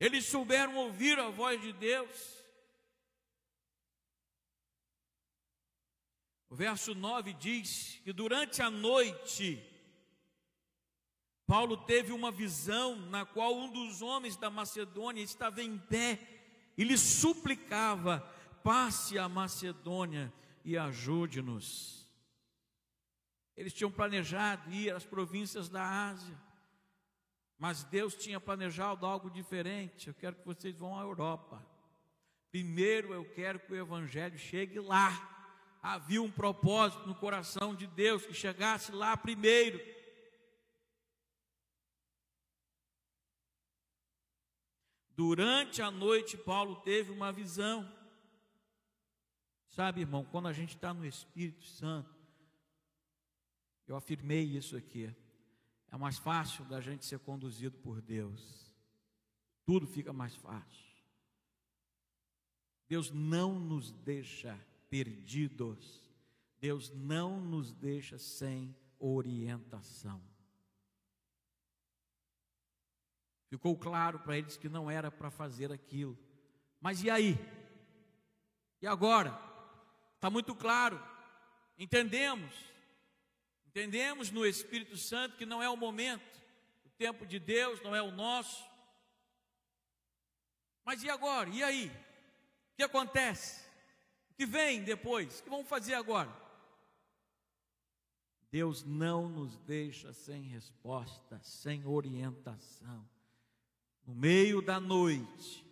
Eles 0.00 0.26
souberam 0.26 0.76
ouvir 0.76 1.18
a 1.18 1.28
voz 1.28 1.60
de 1.60 1.72
Deus. 1.72 2.38
O 6.50 6.56
verso 6.56 6.94
9 6.94 7.34
diz 7.34 8.00
que 8.02 8.12
durante 8.12 8.62
a 8.62 8.70
noite, 8.70 9.62
Paulo 11.46 11.76
teve 11.76 12.12
uma 12.12 12.30
visão 12.30 12.96
na 12.96 13.24
qual 13.24 13.56
um 13.56 13.70
dos 13.70 14.02
homens 14.02 14.36
da 14.36 14.50
Macedônia 14.50 15.22
estava 15.22 15.62
em 15.62 15.78
pé 15.78 16.18
e 16.76 16.84
lhe 16.84 16.96
suplicava: 16.96 18.26
passe 18.62 19.18
a 19.18 19.28
Macedônia 19.28 20.32
e 20.64 20.76
ajude-nos. 20.76 22.06
Eles 23.56 23.72
tinham 23.72 23.90
planejado 23.90 24.70
ir 24.70 24.94
às 24.94 25.04
províncias 25.04 25.68
da 25.68 25.82
Ásia, 25.82 26.38
mas 27.58 27.82
Deus 27.84 28.14
tinha 28.14 28.38
planejado 28.38 29.04
algo 29.04 29.28
diferente. 29.28 30.08
Eu 30.08 30.14
quero 30.14 30.36
que 30.36 30.46
vocês 30.46 30.76
vão 30.76 30.98
à 30.98 31.02
Europa. 31.02 31.64
Primeiro 32.50 33.12
eu 33.12 33.24
quero 33.24 33.58
que 33.58 33.72
o 33.72 33.76
Evangelho 33.76 34.38
chegue 34.38 34.78
lá. 34.78 35.36
Havia 35.82 36.22
um 36.22 36.30
propósito 36.30 37.06
no 37.06 37.14
coração 37.14 37.74
de 37.74 37.86
Deus 37.86 38.24
que 38.24 38.32
chegasse 38.32 38.92
lá 38.92 39.16
primeiro. 39.16 39.80
Durante 45.16 45.82
a 45.82 45.90
noite, 45.90 46.36
Paulo 46.36 46.76
teve 46.76 47.10
uma 47.10 47.32
visão. 47.32 47.92
Sabe, 49.78 50.00
irmão, 50.00 50.24
quando 50.24 50.48
a 50.48 50.52
gente 50.52 50.74
está 50.74 50.92
no 50.92 51.06
Espírito 51.06 51.64
Santo, 51.64 52.12
eu 53.86 53.94
afirmei 53.94 54.42
isso 54.42 54.76
aqui. 54.76 55.14
É 55.92 55.96
mais 55.96 56.18
fácil 56.18 56.64
da 56.64 56.80
gente 56.80 57.06
ser 57.06 57.20
conduzido 57.20 57.78
por 57.78 58.02
Deus. 58.02 58.74
Tudo 59.64 59.86
fica 59.86 60.12
mais 60.12 60.34
fácil. 60.34 60.84
Deus 62.88 63.12
não 63.12 63.56
nos 63.56 63.92
deixa 63.92 64.58
perdidos. 64.90 66.10
Deus 66.58 66.90
não 66.90 67.40
nos 67.40 67.72
deixa 67.72 68.18
sem 68.18 68.74
orientação. 68.98 70.20
Ficou 73.46 73.78
claro 73.78 74.18
para 74.18 74.36
eles 74.36 74.56
que 74.56 74.68
não 74.68 74.90
era 74.90 75.08
para 75.08 75.30
fazer 75.30 75.70
aquilo. 75.70 76.18
Mas 76.80 77.04
e 77.04 77.08
aí? 77.08 77.38
E 78.82 78.86
agora? 78.88 79.46
Está 80.18 80.28
muito 80.28 80.52
claro. 80.52 81.00
Entendemos. 81.78 82.52
Entendemos 83.68 84.32
no 84.32 84.44
Espírito 84.44 84.96
Santo 84.96 85.36
que 85.36 85.46
não 85.46 85.62
é 85.62 85.70
o 85.70 85.76
momento. 85.76 86.42
O 86.84 86.90
tempo 86.90 87.24
de 87.24 87.38
Deus 87.38 87.80
não 87.82 87.94
é 87.94 88.02
o 88.02 88.10
nosso. 88.10 88.68
Mas 90.84 91.04
e 91.04 91.08
agora? 91.08 91.48
E 91.50 91.62
aí? 91.62 91.86
O 91.86 92.76
que 92.78 92.82
acontece? 92.82 93.64
O 94.32 94.34
que 94.34 94.44
vem 94.44 94.82
depois? 94.82 95.38
O 95.38 95.44
que 95.44 95.50
vamos 95.50 95.68
fazer 95.68 95.94
agora? 95.94 96.34
Deus 98.50 98.82
não 98.82 99.28
nos 99.28 99.56
deixa 99.58 100.12
sem 100.12 100.42
resposta, 100.42 101.38
sem 101.44 101.86
orientação. 101.86 103.08
No 104.04 104.16
meio 104.16 104.60
da 104.60 104.80
noite, 104.80 105.64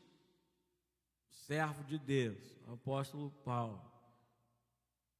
o 1.30 1.34
servo 1.34 1.82
de 1.82 1.98
Deus, 1.98 2.38
o 2.68 2.74
apóstolo 2.74 3.32
Paulo, 3.44 3.95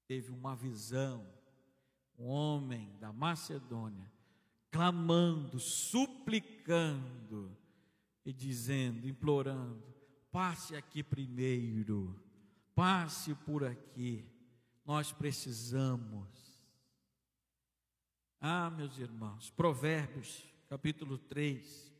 teve 0.06 0.30
uma 0.30 0.54
visão, 0.54 1.26
um 2.18 2.26
homem 2.26 2.96
da 2.98 3.12
Macedônia, 3.12 4.10
clamando, 4.70 5.58
suplicando 5.58 7.56
e 8.24 8.32
dizendo, 8.32 9.08
implorando: 9.08 9.82
passe 10.30 10.76
aqui 10.76 11.02
primeiro, 11.02 12.18
passe 12.74 13.34
por 13.34 13.64
aqui, 13.64 14.24
nós 14.84 15.12
precisamos. 15.12 16.46
Ah, 18.40 18.70
meus 18.70 18.98
irmãos, 18.98 19.50
Provérbios, 19.50 20.44
capítulo 20.68 21.18
3, 21.18 21.92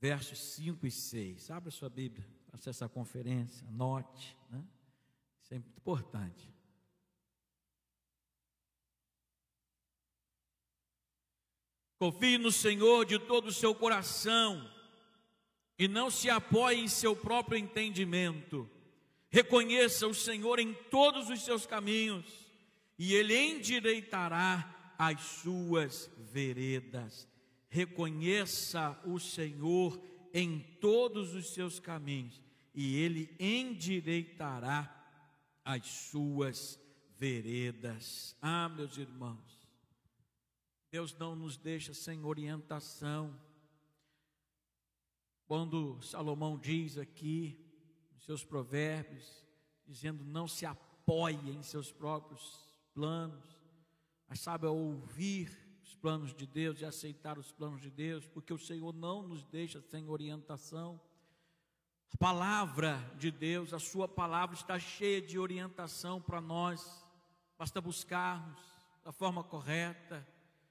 versos 0.00 0.38
5 0.38 0.86
e 0.86 0.90
6. 0.90 1.50
Abra 1.50 1.70
sua 1.70 1.88
Bíblia, 1.88 2.26
faça 2.48 2.70
essa 2.70 2.88
conferência, 2.88 3.66
anote, 3.68 4.36
né? 4.50 4.64
Isso 5.48 5.54
é 5.54 5.58
muito 5.58 5.78
importante. 5.78 6.52
Confie 11.98 12.38
no 12.38 12.52
Senhor 12.52 13.06
de 13.06 13.18
todo 13.18 13.46
o 13.48 13.52
seu 13.52 13.74
coração 13.74 14.70
e 15.78 15.88
não 15.88 16.10
se 16.10 16.28
apoie 16.28 16.78
em 16.78 16.86
seu 16.86 17.16
próprio 17.16 17.58
entendimento. 17.58 18.70
Reconheça 19.30 20.06
o 20.06 20.14
Senhor 20.14 20.60
em 20.60 20.74
todos 20.74 21.30
os 21.30 21.42
seus 21.42 21.66
caminhos 21.66 22.26
e 22.98 23.14
Ele 23.14 23.36
endireitará 23.36 24.94
as 24.98 25.20
suas 25.20 26.10
veredas 26.18 27.28
reconheça 27.68 28.98
o 29.04 29.18
Senhor 29.18 30.00
em 30.32 30.58
todos 30.80 31.34
os 31.34 31.52
seus 31.52 31.78
caminhos, 31.78 32.42
e 32.74 32.96
ele 32.96 33.34
endireitará 33.38 34.97
as 35.68 35.86
suas 35.86 36.80
veredas. 37.18 38.34
Ah, 38.40 38.70
meus 38.70 38.96
irmãos, 38.96 39.68
Deus 40.90 41.14
não 41.18 41.36
nos 41.36 41.58
deixa 41.58 41.92
sem 41.92 42.24
orientação. 42.24 43.38
Quando 45.46 46.00
Salomão 46.00 46.56
diz 46.56 46.96
aqui, 46.96 47.62
nos 48.14 48.24
seus 48.24 48.42
provérbios, 48.42 49.44
dizendo: 49.86 50.24
não 50.24 50.48
se 50.48 50.64
apoie 50.64 51.50
em 51.50 51.62
seus 51.62 51.92
próprios 51.92 52.66
planos, 52.94 53.44
mas 54.26 54.40
saiba 54.40 54.70
ouvir 54.70 55.50
os 55.84 55.94
planos 55.94 56.32
de 56.32 56.46
Deus 56.46 56.80
e 56.80 56.86
aceitar 56.86 57.38
os 57.38 57.52
planos 57.52 57.82
de 57.82 57.90
Deus, 57.90 58.26
porque 58.26 58.54
o 58.54 58.58
Senhor 58.58 58.94
não 58.94 59.20
nos 59.20 59.44
deixa 59.44 59.82
sem 59.82 60.08
orientação. 60.08 60.98
A 62.14 62.16
palavra 62.18 62.98
de 63.16 63.30
Deus, 63.30 63.72
a 63.72 63.78
Sua 63.78 64.08
palavra 64.08 64.54
está 64.54 64.78
cheia 64.78 65.20
de 65.20 65.38
orientação 65.38 66.20
para 66.20 66.40
nós, 66.40 67.04
basta 67.56 67.80
buscarmos 67.80 68.60
da 69.04 69.12
forma 69.12 69.42
correta, 69.42 70.26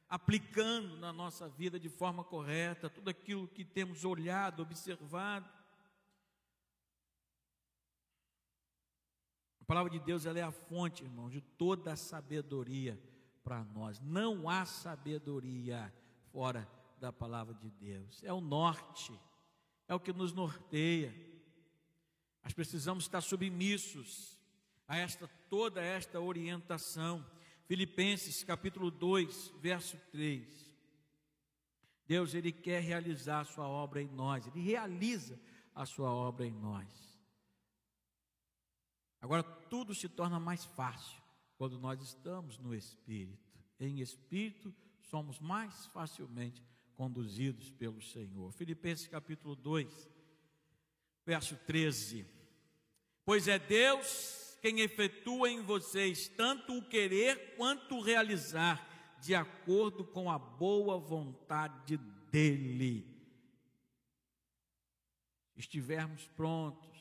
aplicando 0.09 0.97
na 0.97 1.11
nossa 1.11 1.49
vida 1.49 1.79
de 1.79 1.89
forma 1.89 2.23
correta 2.23 2.89
tudo 2.89 3.09
aquilo 3.09 3.47
que 3.47 3.65
temos 3.65 4.05
olhado, 4.05 4.61
observado. 4.61 5.49
A 9.59 9.65
palavra 9.65 9.91
de 9.91 9.99
Deus 9.99 10.25
ela 10.25 10.39
é 10.39 10.43
a 10.43 10.51
fonte, 10.51 11.03
irmão, 11.03 11.29
de 11.29 11.41
toda 11.41 11.93
a 11.93 11.97
sabedoria 11.97 13.01
para 13.43 13.63
nós. 13.63 13.99
Não 13.99 14.49
há 14.49 14.65
sabedoria 14.65 15.93
fora 16.31 16.69
da 16.99 17.11
palavra 17.11 17.53
de 17.53 17.69
Deus. 17.71 18.23
É 18.23 18.31
o 18.31 18.39
norte, 18.39 19.17
é 19.87 19.95
o 19.95 19.99
que 19.99 20.13
nos 20.13 20.31
norteia. 20.31 21.26
Nós 22.47 22.53
precisamos 22.53 23.03
estar 23.03 23.19
submissos 23.19 24.37
a 24.87 24.95
esta 24.95 25.27
toda 25.49 25.81
esta 25.81 26.17
orientação. 26.21 27.29
Filipenses 27.65 28.41
capítulo 28.41 28.89
2, 28.89 29.55
verso 29.59 29.97
3. 30.13 30.47
Deus 32.07 32.33
ele 32.33 32.53
quer 32.53 32.81
realizar 32.81 33.41
a 33.41 33.43
sua 33.43 33.67
obra 33.67 34.01
em 34.01 34.07
nós, 34.07 34.47
ele 34.47 34.61
realiza 34.61 35.37
a 35.75 35.85
sua 35.85 36.09
obra 36.09 36.45
em 36.45 36.53
nós. 36.53 36.87
Agora 39.19 39.43
tudo 39.43 39.93
se 39.93 40.07
torna 40.07 40.39
mais 40.39 40.63
fácil 40.63 41.21
quando 41.57 41.77
nós 41.77 42.01
estamos 42.01 42.57
no 42.59 42.73
Espírito. 42.73 43.59
Em 43.77 43.99
Espírito, 43.99 44.73
somos 45.01 45.37
mais 45.37 45.87
facilmente 45.87 46.63
conduzidos 46.95 47.69
pelo 47.71 48.01
Senhor. 48.01 48.53
Filipenses 48.53 49.05
capítulo 49.05 49.53
2, 49.53 50.09
verso 51.25 51.57
13. 51.67 52.36
Pois 53.27 53.45
é 53.49 53.59
Deus 53.59 54.57
quem 54.61 54.79
efetua 54.79 55.49
em 55.49 55.61
vocês 55.61 56.29
tanto 56.29 56.77
o 56.77 56.87
querer 56.87 57.57
quanto 57.57 57.97
o 57.97 58.01
realizar, 58.01 59.17
de 59.19 59.35
acordo 59.35 60.05
com 60.05 60.31
a 60.31 60.39
boa 60.39 60.97
vontade 60.97 61.97
dEle. 62.31 63.05
Estivermos 65.57 66.25
prontos, 66.37 66.97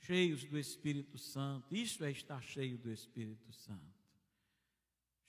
cheios 0.00 0.42
do 0.42 0.58
Espírito 0.58 1.16
Santo. 1.16 1.72
Isso 1.72 2.04
é 2.04 2.10
estar 2.10 2.42
cheio 2.42 2.78
do 2.78 2.90
Espírito 2.90 3.52
Santo. 3.52 3.99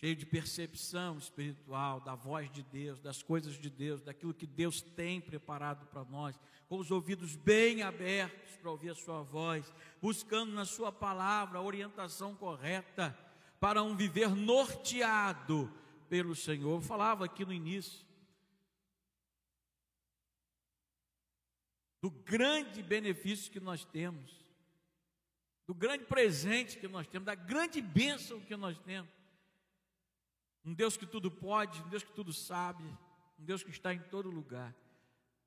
Cheio 0.03 0.15
de 0.15 0.25
percepção 0.25 1.19
espiritual, 1.19 2.01
da 2.01 2.15
voz 2.15 2.49
de 2.49 2.63
Deus, 2.63 2.99
das 2.99 3.21
coisas 3.21 3.53
de 3.53 3.69
Deus, 3.69 4.01
daquilo 4.01 4.33
que 4.33 4.47
Deus 4.47 4.81
tem 4.81 5.21
preparado 5.21 5.85
para 5.85 6.03
nós, 6.05 6.35
com 6.67 6.79
os 6.79 6.89
ouvidos 6.89 7.35
bem 7.35 7.83
abertos 7.83 8.55
para 8.57 8.71
ouvir 8.71 8.89
a 8.89 8.95
Sua 8.95 9.21
voz, 9.21 9.71
buscando 10.01 10.51
na 10.53 10.65
Sua 10.65 10.91
palavra 10.91 11.59
a 11.59 11.61
orientação 11.61 12.35
correta 12.35 13.15
para 13.59 13.83
um 13.83 13.95
viver 13.95 14.35
norteado 14.35 15.71
pelo 16.09 16.35
Senhor. 16.35 16.77
Eu 16.77 16.81
falava 16.81 17.25
aqui 17.25 17.45
no 17.45 17.53
início 17.53 18.03
do 22.01 22.09
grande 22.09 22.81
benefício 22.81 23.51
que 23.51 23.59
nós 23.59 23.85
temos 23.85 24.41
do 25.71 25.75
grande 25.75 26.03
presente 26.03 26.77
que 26.77 26.87
nós 26.89 27.07
temos, 27.07 27.25
da 27.25 27.33
grande 27.33 27.81
bênção 27.81 28.41
que 28.41 28.57
nós 28.57 28.77
temos. 28.79 29.20
Um 30.63 30.73
Deus 30.73 30.95
que 30.95 31.05
tudo 31.05 31.31
pode, 31.31 31.81
um 31.81 31.89
Deus 31.89 32.03
que 32.03 32.13
tudo 32.13 32.31
sabe, 32.31 32.83
um 33.39 33.43
Deus 33.43 33.63
que 33.63 33.71
está 33.71 33.93
em 33.93 33.99
todo 33.99 34.29
lugar 34.29 34.75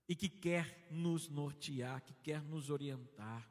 e 0.08 0.14
que 0.14 0.28
quer 0.28 0.88
nos 0.90 1.28
nortear, 1.28 2.02
que 2.02 2.12
quer 2.14 2.42
nos 2.42 2.70
orientar. 2.70 3.48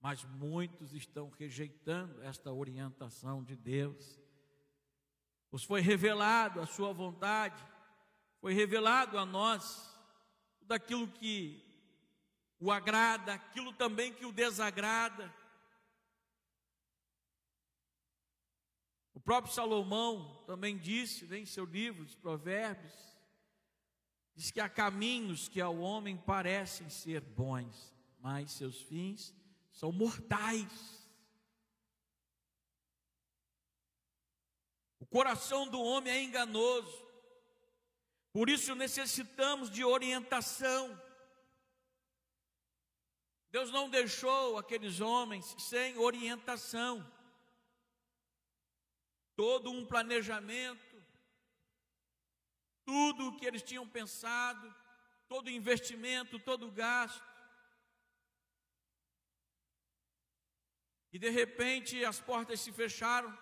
Mas 0.00 0.24
muitos 0.24 0.92
estão 0.92 1.30
rejeitando 1.30 2.22
esta 2.22 2.52
orientação 2.52 3.42
de 3.42 3.56
Deus. 3.56 4.18
Os 5.50 5.64
foi 5.64 5.80
revelado 5.80 6.60
a 6.60 6.66
sua 6.66 6.92
vontade, 6.92 7.62
foi 8.40 8.54
revelado 8.54 9.18
a 9.18 9.26
nós 9.26 9.92
daquilo 10.62 11.06
que 11.06 11.62
o 12.58 12.70
agrada, 12.70 13.34
aquilo 13.34 13.72
também 13.72 14.12
que 14.12 14.24
o 14.24 14.32
desagrada. 14.32 15.32
O 19.14 19.20
próprio 19.20 19.52
Salomão 19.52 20.42
também 20.46 20.78
disse 20.78 21.26
né, 21.26 21.38
em 21.38 21.46
seu 21.46 21.64
livro, 21.64 22.02
os 22.02 22.14
Provérbios, 22.14 22.92
diz 24.34 24.50
que 24.50 24.60
há 24.60 24.68
caminhos 24.68 25.48
que 25.48 25.60
ao 25.60 25.76
homem 25.78 26.16
parecem 26.16 26.88
ser 26.88 27.20
bons, 27.20 27.94
mas 28.18 28.52
seus 28.52 28.80
fins 28.82 29.34
são 29.70 29.92
mortais. 29.92 31.02
O 34.98 35.06
coração 35.06 35.68
do 35.68 35.80
homem 35.80 36.12
é 36.12 36.22
enganoso, 36.22 37.02
por 38.32 38.48
isso 38.48 38.74
necessitamos 38.74 39.68
de 39.68 39.84
orientação. 39.84 40.98
Deus 43.50 43.70
não 43.70 43.90
deixou 43.90 44.56
aqueles 44.56 45.00
homens 45.00 45.54
sem 45.58 45.98
orientação. 45.98 47.06
Todo 49.42 49.72
um 49.72 49.84
planejamento, 49.84 51.02
tudo 52.84 53.26
o 53.26 53.36
que 53.36 53.44
eles 53.44 53.60
tinham 53.60 53.84
pensado, 53.88 54.72
todo 55.26 55.48
o 55.48 55.50
investimento, 55.50 56.38
todo 56.38 56.68
o 56.68 56.70
gasto. 56.70 57.28
E 61.12 61.18
de 61.18 61.28
repente 61.28 62.04
as 62.04 62.20
portas 62.20 62.60
se 62.60 62.70
fecharam, 62.70 63.36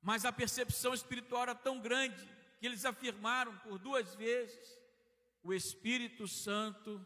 mas 0.00 0.24
a 0.24 0.30
percepção 0.32 0.94
espiritual 0.94 1.42
era 1.42 1.54
tão 1.56 1.80
grande 1.80 2.24
que 2.60 2.66
eles 2.66 2.84
afirmaram 2.84 3.58
por 3.58 3.80
duas 3.80 4.14
vezes: 4.14 4.78
o 5.42 5.52
Espírito 5.52 6.28
Santo, 6.28 7.04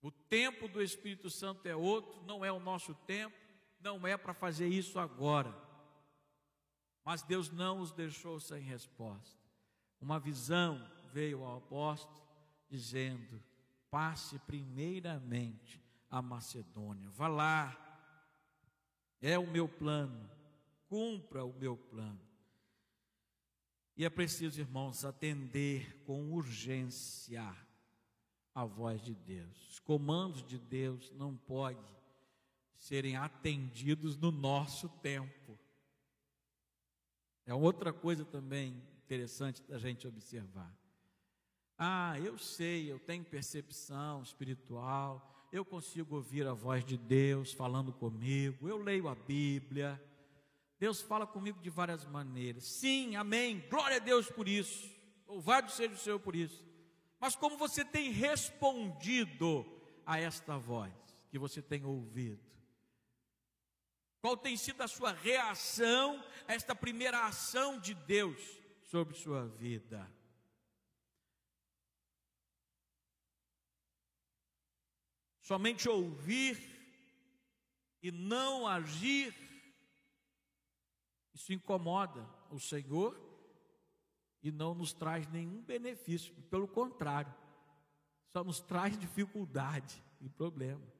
o 0.00 0.12
tempo 0.12 0.68
do 0.68 0.80
Espírito 0.80 1.28
Santo 1.28 1.66
é 1.66 1.74
outro, 1.74 2.22
não 2.22 2.44
é 2.44 2.52
o 2.52 2.60
nosso 2.60 2.94
tempo, 2.94 3.36
não 3.80 4.06
é 4.06 4.16
para 4.16 4.32
fazer 4.32 4.68
isso 4.68 5.00
agora. 5.00 5.66
Mas 7.08 7.22
Deus 7.22 7.50
não 7.50 7.80
os 7.80 7.90
deixou 7.90 8.38
sem 8.38 8.60
resposta. 8.60 9.40
Uma 9.98 10.20
visão 10.20 10.86
veio 11.10 11.42
ao 11.42 11.56
apóstolo 11.56 12.22
dizendo: 12.68 13.42
passe 13.90 14.38
primeiramente 14.40 15.82
a 16.10 16.20
Macedônia, 16.20 17.08
vá 17.08 17.26
lá, 17.26 17.74
é 19.22 19.38
o 19.38 19.46
meu 19.46 19.66
plano, 19.66 20.30
cumpra 20.86 21.46
o 21.46 21.52
meu 21.54 21.78
plano. 21.78 22.20
E 23.96 24.04
é 24.04 24.10
preciso, 24.10 24.60
irmãos, 24.60 25.02
atender 25.02 26.04
com 26.04 26.30
urgência 26.34 27.56
a 28.54 28.66
voz 28.66 29.00
de 29.00 29.14
Deus. 29.14 29.70
Os 29.70 29.78
comandos 29.78 30.46
de 30.46 30.58
Deus 30.58 31.10
não 31.12 31.34
podem 31.34 31.96
serem 32.76 33.16
atendidos 33.16 34.14
no 34.14 34.30
nosso 34.30 34.90
tempo. 35.00 35.58
É 37.48 37.54
outra 37.54 37.94
coisa 37.94 38.26
também 38.26 38.76
interessante 39.06 39.62
da 39.62 39.78
gente 39.78 40.06
observar. 40.06 40.70
Ah, 41.78 42.14
eu 42.20 42.36
sei, 42.36 42.92
eu 42.92 42.98
tenho 42.98 43.24
percepção 43.24 44.22
espiritual, 44.22 45.48
eu 45.50 45.64
consigo 45.64 46.16
ouvir 46.16 46.46
a 46.46 46.52
voz 46.52 46.84
de 46.84 46.98
Deus 46.98 47.50
falando 47.54 47.90
comigo, 47.90 48.68
eu 48.68 48.76
leio 48.76 49.08
a 49.08 49.14
Bíblia, 49.14 49.98
Deus 50.78 51.00
fala 51.00 51.26
comigo 51.26 51.58
de 51.62 51.70
várias 51.70 52.04
maneiras. 52.04 52.64
Sim, 52.64 53.16
amém. 53.16 53.64
Glória 53.70 53.96
a 53.96 54.00
Deus 54.00 54.30
por 54.30 54.46
isso. 54.46 54.86
Louvado 55.26 55.70
seja 55.70 55.94
o 55.94 55.98
Senhor 55.98 56.20
por 56.20 56.36
isso. 56.36 56.62
Mas 57.18 57.34
como 57.34 57.56
você 57.56 57.82
tem 57.82 58.10
respondido 58.10 59.64
a 60.04 60.20
esta 60.20 60.58
voz 60.58 60.92
que 61.30 61.38
você 61.38 61.62
tem 61.62 61.82
ouvido? 61.82 62.42
Qual 64.20 64.36
tem 64.36 64.56
sido 64.56 64.82
a 64.82 64.88
sua 64.88 65.12
reação 65.12 66.22
a 66.46 66.54
esta 66.54 66.74
primeira 66.74 67.26
ação 67.26 67.78
de 67.78 67.94
Deus 67.94 68.40
sobre 68.82 69.14
sua 69.14 69.46
vida? 69.46 70.10
Somente 75.40 75.88
ouvir 75.88 76.58
e 78.02 78.10
não 78.10 78.66
agir, 78.66 79.34
isso 81.32 81.52
incomoda 81.52 82.28
o 82.50 82.58
Senhor 82.58 83.18
e 84.42 84.50
não 84.50 84.74
nos 84.74 84.92
traz 84.92 85.26
nenhum 85.28 85.62
benefício, 85.62 86.34
pelo 86.50 86.68
contrário, 86.68 87.34
só 88.26 88.44
nos 88.44 88.60
traz 88.60 88.98
dificuldade 88.98 90.02
e 90.20 90.28
problema. 90.28 90.97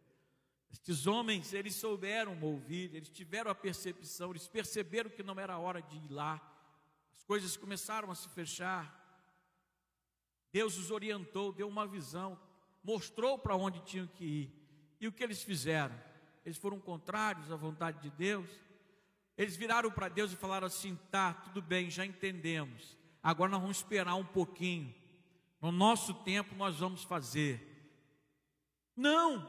Estes 0.70 1.06
homens, 1.06 1.52
eles 1.52 1.74
souberam 1.74 2.38
ouvir, 2.42 2.94
eles 2.94 3.08
tiveram 3.08 3.50
a 3.50 3.54
percepção, 3.54 4.30
eles 4.30 4.46
perceberam 4.46 5.10
que 5.10 5.22
não 5.22 5.38
era 5.38 5.58
hora 5.58 5.80
de 5.80 5.96
ir 5.96 6.10
lá, 6.10 6.40
as 7.14 7.24
coisas 7.24 7.56
começaram 7.56 8.10
a 8.10 8.14
se 8.14 8.28
fechar. 8.28 8.96
Deus 10.52 10.76
os 10.76 10.90
orientou, 10.90 11.52
deu 11.52 11.68
uma 11.68 11.86
visão, 11.86 12.38
mostrou 12.82 13.38
para 13.38 13.56
onde 13.56 13.80
tinham 13.80 14.06
que 14.06 14.24
ir. 14.24 14.58
E 15.00 15.06
o 15.06 15.12
que 15.12 15.22
eles 15.22 15.42
fizeram? 15.42 15.94
Eles 16.44 16.58
foram 16.58 16.80
contrários 16.80 17.50
à 17.52 17.56
vontade 17.56 18.00
de 18.00 18.10
Deus. 18.10 18.48
Eles 19.36 19.56
viraram 19.56 19.90
para 19.90 20.08
Deus 20.08 20.32
e 20.32 20.36
falaram 20.36 20.66
assim: 20.66 20.98
tá, 21.10 21.32
tudo 21.32 21.60
bem, 21.60 21.90
já 21.90 22.04
entendemos. 22.04 22.96
Agora 23.22 23.50
nós 23.50 23.60
vamos 23.60 23.76
esperar 23.78 24.14
um 24.14 24.24
pouquinho. 24.24 24.94
No 25.60 25.70
nosso 25.70 26.14
tempo 26.14 26.54
nós 26.54 26.76
vamos 26.76 27.04
fazer. 27.04 27.64
Não, 28.96 29.48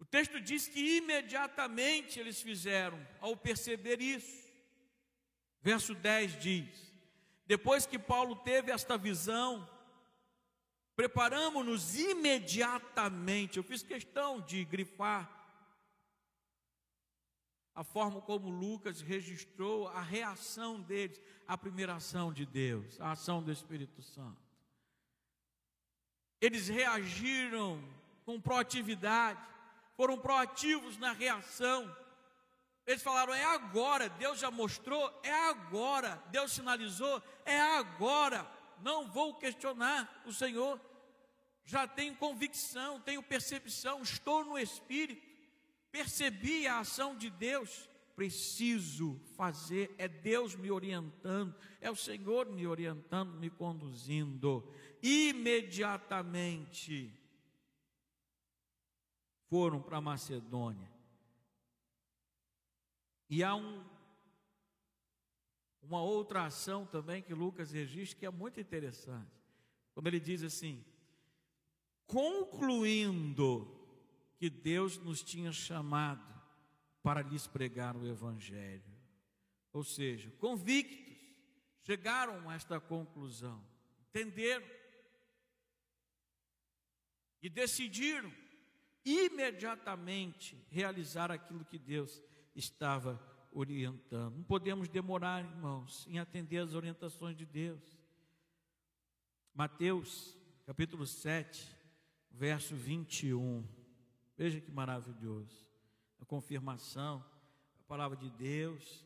o 0.00 0.04
texto 0.04 0.40
diz 0.40 0.68
que 0.68 0.98
imediatamente 0.98 2.20
eles 2.20 2.40
fizeram, 2.40 3.04
ao 3.20 3.36
perceber 3.36 4.00
isso. 4.00 4.48
Verso 5.60 5.94
10 5.94 6.38
diz: 6.40 6.92
Depois 7.46 7.84
que 7.84 7.98
Paulo 7.98 8.36
teve 8.36 8.70
esta 8.70 8.96
visão, 8.96 9.68
preparamos-nos 10.94 11.96
imediatamente. 11.96 13.56
Eu 13.56 13.64
fiz 13.64 13.82
questão 13.82 14.40
de 14.40 14.64
grifar 14.64 15.38
a 17.78 17.84
forma 17.84 18.20
como 18.20 18.50
Lucas 18.50 19.00
registrou 19.00 19.86
a 19.86 20.00
reação 20.00 20.80
deles 20.80 21.20
à 21.46 21.56
primeira 21.56 21.94
ação 21.94 22.32
de 22.32 22.44
Deus, 22.44 23.00
a 23.00 23.12
ação 23.12 23.40
do 23.40 23.52
Espírito 23.52 24.02
Santo. 24.02 24.42
Eles 26.40 26.66
reagiram 26.66 27.80
com 28.24 28.40
proatividade 28.40 29.40
foram 29.98 30.16
proativos 30.16 30.96
na 30.96 31.10
reação. 31.10 31.92
Eles 32.86 33.02
falaram: 33.02 33.34
é 33.34 33.44
agora, 33.44 34.08
Deus 34.08 34.38
já 34.38 34.48
mostrou, 34.48 35.12
é 35.24 35.48
agora, 35.50 36.22
Deus 36.30 36.52
sinalizou, 36.52 37.20
é 37.44 37.60
agora. 37.60 38.48
Não 38.80 39.08
vou 39.08 39.34
questionar 39.34 40.22
o 40.24 40.32
Senhor, 40.32 40.80
já 41.64 41.88
tenho 41.88 42.14
convicção, 42.14 43.00
tenho 43.00 43.20
percepção, 43.24 44.00
estou 44.00 44.44
no 44.44 44.56
Espírito, 44.56 45.26
percebi 45.90 46.68
a 46.68 46.78
ação 46.78 47.16
de 47.16 47.28
Deus, 47.28 47.90
preciso 48.14 49.20
fazer, 49.36 49.92
é 49.98 50.06
Deus 50.06 50.54
me 50.54 50.70
orientando, 50.70 51.52
é 51.80 51.90
o 51.90 51.96
Senhor 51.96 52.46
me 52.46 52.68
orientando, 52.68 53.32
me 53.32 53.50
conduzindo. 53.50 54.72
Imediatamente, 55.02 57.17
foram 59.48 59.80
para 59.80 60.00
Macedônia. 60.00 60.90
E 63.28 63.42
há 63.42 63.54
um, 63.54 63.84
uma 65.82 66.02
outra 66.02 66.46
ação 66.46 66.86
também 66.86 67.22
que 67.22 67.34
Lucas 67.34 67.70
registra 67.70 68.18
que 68.18 68.26
é 68.26 68.30
muito 68.30 68.60
interessante. 68.60 69.30
Quando 69.92 70.06
ele 70.06 70.20
diz 70.20 70.42
assim: 70.42 70.84
concluindo 72.06 73.74
que 74.38 74.48
Deus 74.48 74.98
nos 74.98 75.22
tinha 75.22 75.52
chamado 75.52 76.26
para 77.02 77.22
lhes 77.22 77.46
pregar 77.46 77.96
o 77.96 78.06
Evangelho. 78.06 78.84
Ou 79.72 79.82
seja, 79.84 80.30
convictos, 80.38 81.06
chegaram 81.82 82.48
a 82.48 82.54
esta 82.54 82.80
conclusão, 82.80 83.62
entenderam 84.08 84.66
e 87.42 87.48
decidiram 87.48 88.32
imediatamente 89.08 90.56
realizar 90.70 91.30
aquilo 91.30 91.64
que 91.64 91.78
Deus 91.78 92.22
estava 92.54 93.20
orientando. 93.52 94.36
Não 94.36 94.44
podemos 94.44 94.88
demorar, 94.88 95.44
irmãos, 95.44 96.06
em 96.08 96.18
atender 96.18 96.58
as 96.58 96.74
orientações 96.74 97.36
de 97.36 97.46
Deus. 97.46 97.82
Mateus, 99.54 100.36
capítulo 100.66 101.06
7, 101.06 101.66
verso 102.30 102.74
21. 102.74 103.66
Veja 104.36 104.60
que 104.60 104.70
maravilhoso. 104.70 105.66
A 106.20 106.24
confirmação, 106.24 107.24
a 107.80 107.82
palavra 107.84 108.16
de 108.16 108.30
Deus, 108.30 109.04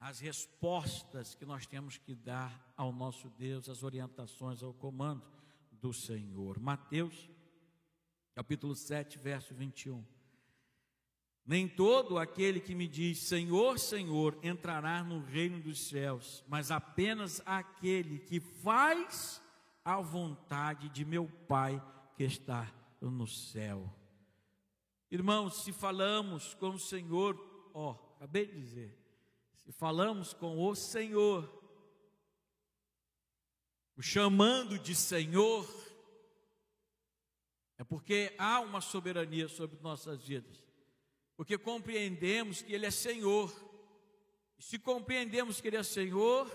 as 0.00 0.20
respostas 0.20 1.34
que 1.34 1.44
nós 1.44 1.66
temos 1.66 1.96
que 1.96 2.14
dar 2.14 2.72
ao 2.76 2.92
nosso 2.92 3.28
Deus, 3.30 3.68
as 3.68 3.82
orientações 3.82 4.62
ao 4.62 4.74
comando 4.74 5.24
do 5.72 5.92
Senhor. 5.92 6.58
Mateus 6.58 7.28
capítulo 8.34 8.74
7, 8.74 9.18
verso 9.18 9.54
21. 9.54 10.04
Nem 11.46 11.68
todo 11.68 12.18
aquele 12.18 12.58
que 12.58 12.74
me 12.74 12.88
diz 12.88 13.18
Senhor, 13.18 13.78
Senhor 13.78 14.38
entrará 14.42 15.04
no 15.04 15.20
reino 15.20 15.60
dos 15.60 15.88
céus, 15.88 16.42
mas 16.48 16.70
apenas 16.70 17.42
aquele 17.44 18.18
que 18.18 18.40
faz 18.40 19.42
a 19.84 20.00
vontade 20.00 20.88
de 20.88 21.04
meu 21.04 21.28
Pai 21.46 21.82
que 22.16 22.24
está 22.24 22.72
no 23.00 23.26
céu. 23.26 23.92
Irmãos, 25.10 25.62
se 25.62 25.72
falamos 25.72 26.54
com 26.54 26.70
o 26.70 26.78
Senhor, 26.78 27.38
ó, 27.74 27.92
acabei 28.16 28.46
de 28.46 28.58
dizer, 28.58 28.98
se 29.64 29.70
falamos 29.70 30.32
com 30.32 30.58
o 30.66 30.74
Senhor, 30.74 31.62
o 33.96 34.02
chamando 34.02 34.78
de 34.78 34.94
Senhor, 34.94 35.68
é 37.78 37.84
porque 37.84 38.34
há 38.38 38.60
uma 38.60 38.80
soberania 38.80 39.48
sobre 39.48 39.78
nossas 39.80 40.26
vidas. 40.26 40.62
porque 41.36 41.58
compreendemos 41.58 42.62
que 42.62 42.72
Ele 42.72 42.86
é 42.86 42.92
Senhor. 42.92 43.52
E 44.56 44.62
se 44.62 44.78
compreendemos 44.78 45.60
que 45.60 45.66
Ele 45.66 45.76
é 45.76 45.82
Senhor, 45.82 46.48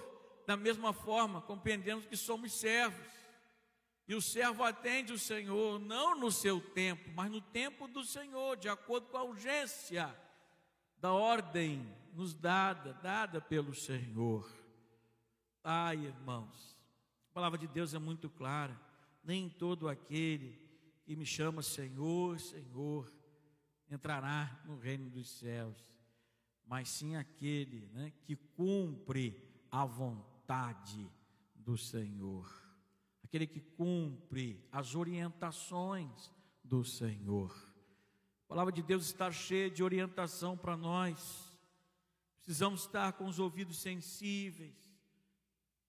da 0.47 0.55
mesma 0.55 0.93
forma, 0.93 1.41
compreendemos 1.41 2.05
que 2.05 2.15
somos 2.15 2.53
servos. 2.53 3.05
E 4.07 4.15
o 4.15 4.21
servo 4.21 4.63
atende 4.63 5.11
o 5.11 5.19
Senhor, 5.19 5.79
não 5.79 6.17
no 6.17 6.31
seu 6.31 6.61
tempo, 6.61 7.11
mas 7.13 7.29
no 7.29 7.41
tempo 7.41 7.87
do 7.87 8.03
Senhor, 8.05 8.55
de 8.55 8.69
acordo 8.69 9.07
com 9.07 9.17
a 9.17 9.23
urgência 9.23 10.15
da 10.97 11.11
ordem 11.11 11.85
nos 12.13 12.33
dada, 12.33 12.93
dada 13.03 13.41
pelo 13.41 13.75
Senhor. 13.75 14.49
Ai, 15.63 15.97
irmãos, 15.97 16.77
a 17.29 17.33
palavra 17.33 17.57
de 17.57 17.67
Deus 17.67 17.93
é 17.93 17.99
muito 17.99 18.29
clara. 18.29 18.79
Nem 19.23 19.49
todo 19.49 19.89
aquele 19.89 20.68
que 21.09 21.15
me 21.15 21.25
chama 21.25 21.63
Senhor, 21.63 22.39
Senhor, 22.39 23.11
entrará 23.89 24.61
no 24.63 24.77
reino 24.77 25.09
dos 25.09 25.27
céus, 25.27 25.91
mas 26.67 26.87
sim 26.87 27.15
aquele 27.15 27.87
né, 27.87 28.13
que 28.21 28.35
cumpre 28.35 29.35
a 29.71 29.85
vontade 29.85 31.11
do 31.55 31.75
Senhor, 31.75 32.47
aquele 33.23 33.47
que 33.47 33.59
cumpre 33.59 34.63
as 34.71 34.93
orientações 34.93 36.31
do 36.63 36.85
Senhor. 36.85 37.57
A 38.45 38.47
palavra 38.47 38.71
de 38.71 38.83
Deus 38.83 39.05
está 39.05 39.31
cheia 39.31 39.67
de 39.67 39.83
orientação 39.83 40.55
para 40.55 40.77
nós. 40.77 41.57
Precisamos 42.35 42.81
estar 42.81 43.13
com 43.13 43.25
os 43.25 43.39
ouvidos 43.39 43.79
sensíveis, 43.79 44.77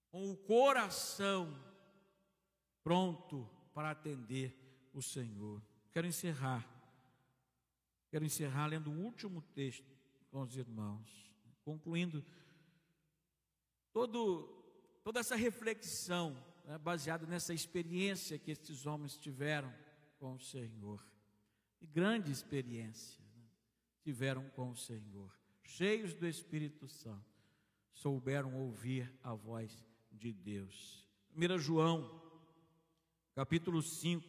com 0.09 0.31
o 0.31 0.35
coração 0.35 1.63
pronto 2.83 3.47
para 3.71 3.91
atender 3.91 4.59
o 4.93 5.01
Senhor. 5.01 5.61
Quero 5.91 6.07
encerrar. 6.07 6.67
Quero 8.09 8.25
encerrar 8.25 8.67
lendo 8.67 8.91
o 8.91 8.99
último 8.99 9.41
texto 9.41 9.89
com 10.29 10.41
os 10.41 10.55
irmãos, 10.57 11.33
concluindo 11.63 12.23
todo, 13.93 14.47
toda 15.03 15.19
essa 15.19 15.35
reflexão 15.35 16.35
né, 16.65 16.77
baseada 16.77 17.25
nessa 17.25 17.53
experiência 17.53 18.37
que 18.37 18.51
esses 18.51 18.85
homens 18.85 19.17
tiveram 19.17 19.73
com 20.19 20.33
o 20.33 20.39
Senhor. 20.39 21.05
E 21.79 21.87
grande 21.87 22.31
experiência 22.31 23.23
né, 23.35 23.43
tiveram 24.03 24.49
com 24.49 24.71
o 24.71 24.77
Senhor 24.77 25.41
cheios 25.71 26.13
do 26.13 26.27
Espírito 26.27 26.87
Santo, 26.87 27.25
souberam 27.93 28.55
ouvir 28.55 29.11
a 29.23 29.33
voz 29.33 29.85
de 30.11 30.33
Deus. 30.33 31.07
1 31.35 31.59
João, 31.59 32.21
capítulo 33.33 33.81
5, 33.81 34.27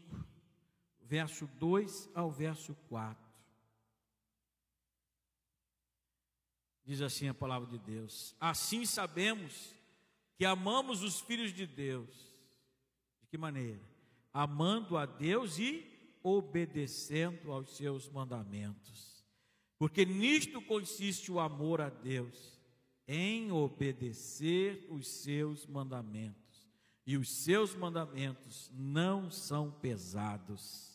verso 1.12 1.46
2 1.58 2.08
ao 2.14 2.30
verso 2.32 2.74
4. 2.88 3.22
Diz 6.86 7.02
assim 7.02 7.28
a 7.28 7.34
palavra 7.34 7.68
de 7.68 7.78
Deus: 7.78 8.34
Assim 8.40 8.86
sabemos 8.86 9.74
que 10.38 10.46
amamos 10.46 11.02
os 11.02 11.20
filhos 11.20 11.52
de 11.52 11.66
Deus. 11.66 12.08
De 13.20 13.26
que 13.26 13.36
maneira? 13.36 13.82
Amando 14.32 14.96
a 14.96 15.04
Deus 15.04 15.58
e 15.58 15.86
obedecendo 16.22 17.52
aos 17.52 17.76
seus 17.76 18.08
mandamentos. 18.08 19.22
Porque 19.78 20.06
nisto 20.06 20.62
consiste 20.62 21.30
o 21.30 21.38
amor 21.38 21.82
a 21.82 21.90
Deus, 21.90 22.58
em 23.06 23.52
obedecer 23.52 24.86
os 24.88 25.06
seus 25.06 25.66
mandamentos. 25.66 26.66
E 27.06 27.18
os 27.18 27.28
seus 27.28 27.74
mandamentos 27.74 28.70
não 28.72 29.30
são 29.30 29.70
pesados. 29.70 30.91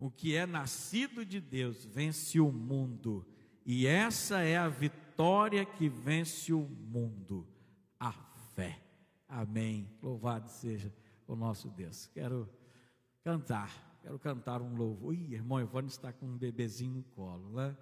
O 0.00 0.10
que 0.10 0.34
é 0.34 0.46
nascido 0.46 1.26
de 1.26 1.42
Deus 1.42 1.84
vence 1.84 2.40
o 2.40 2.50
mundo, 2.50 3.26
e 3.66 3.86
essa 3.86 4.40
é 4.40 4.56
a 4.56 4.66
vitória 4.66 5.62
que 5.62 5.90
vence 5.90 6.54
o 6.54 6.62
mundo, 6.62 7.46
a 7.98 8.10
fé. 8.54 8.82
Amém. 9.28 9.86
Louvado 10.02 10.48
seja 10.48 10.90
o 11.28 11.36
nosso 11.36 11.68
Deus. 11.68 12.06
Quero 12.06 12.48
cantar, 13.22 13.98
quero 14.00 14.18
cantar 14.18 14.62
um 14.62 14.74
louvor. 14.74 15.14
Ih, 15.14 15.34
irmão 15.34 15.60
Ivone 15.60 15.88
está 15.88 16.10
com 16.14 16.24
um 16.24 16.38
bebezinho 16.38 16.94
no 16.94 17.02
colo, 17.02 17.52
né? 17.52 17.76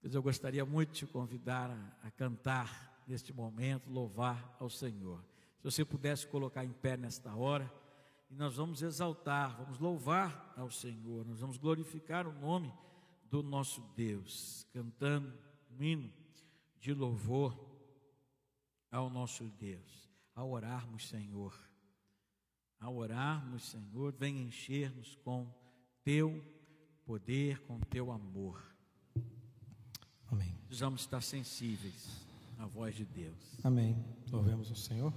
Pois 0.00 0.14
eu 0.14 0.22
gostaria 0.22 0.64
muito 0.64 0.92
de 0.92 1.00
te 1.00 1.06
convidar 1.06 1.70
a, 1.70 2.08
a 2.08 2.10
cantar 2.10 3.02
neste 3.06 3.34
momento, 3.34 3.90
louvar 3.90 4.56
ao 4.58 4.70
Senhor. 4.70 5.22
Se 5.58 5.64
você 5.64 5.84
pudesse 5.84 6.26
colocar 6.26 6.64
em 6.64 6.72
pé 6.72 6.96
nesta 6.96 7.34
hora, 7.34 7.70
e 8.30 8.34
nós 8.34 8.56
vamos 8.56 8.82
exaltar, 8.82 9.56
vamos 9.56 9.78
louvar 9.78 10.52
ao 10.56 10.70
Senhor, 10.70 11.24
nós 11.24 11.40
vamos 11.40 11.56
glorificar 11.56 12.26
o 12.26 12.32
nome 12.32 12.72
do 13.30 13.42
nosso 13.42 13.80
Deus, 13.96 14.66
cantando 14.72 15.32
um 15.70 15.82
hino 15.82 16.12
de 16.78 16.92
louvor 16.92 17.58
ao 18.90 19.10
nosso 19.10 19.44
Deus, 19.44 20.10
ao 20.34 20.50
orarmos, 20.50 21.08
Senhor, 21.08 21.58
ao 22.80 22.96
orarmos, 22.96 23.70
Senhor, 23.70 24.12
vem 24.12 24.42
encher-nos 24.42 25.14
com 25.16 25.52
teu 26.02 26.42
poder, 27.04 27.60
com 27.62 27.80
teu 27.80 28.10
amor. 28.12 28.62
Amém. 30.30 30.54
Precisamos 30.66 31.00
estar 31.00 31.22
sensíveis 31.22 32.26
à 32.58 32.66
voz 32.66 32.94
de 32.94 33.04
Deus. 33.04 33.58
Amém. 33.64 33.96
Louvemos 34.30 34.70
o 34.70 34.76
Senhor. 34.76 35.12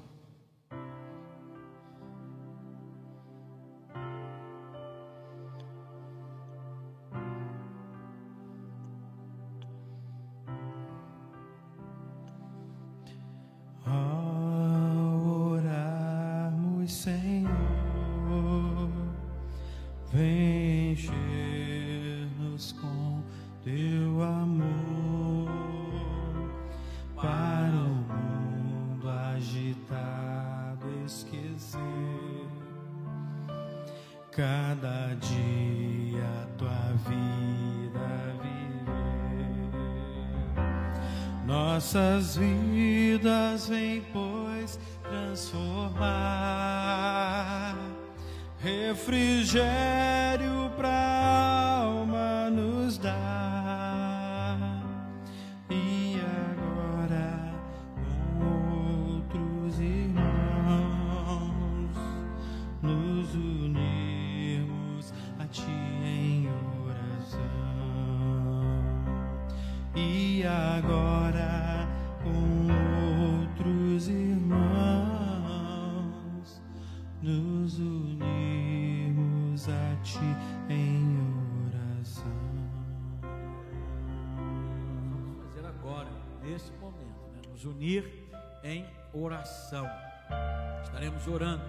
Orando 91.28 91.64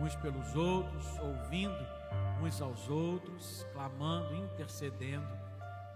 uns 0.00 0.14
pelos 0.16 0.54
outros, 0.54 1.18
ouvindo 1.18 1.74
uns 2.42 2.60
aos 2.60 2.88
outros, 2.88 3.66
clamando, 3.72 4.34
intercedendo 4.34 5.26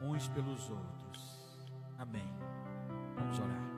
uns 0.01 0.29
pelos 0.29 0.69
outros. 0.71 1.71
Amém. 1.99 2.29
Vamos 3.15 3.39
orar. 3.39 3.73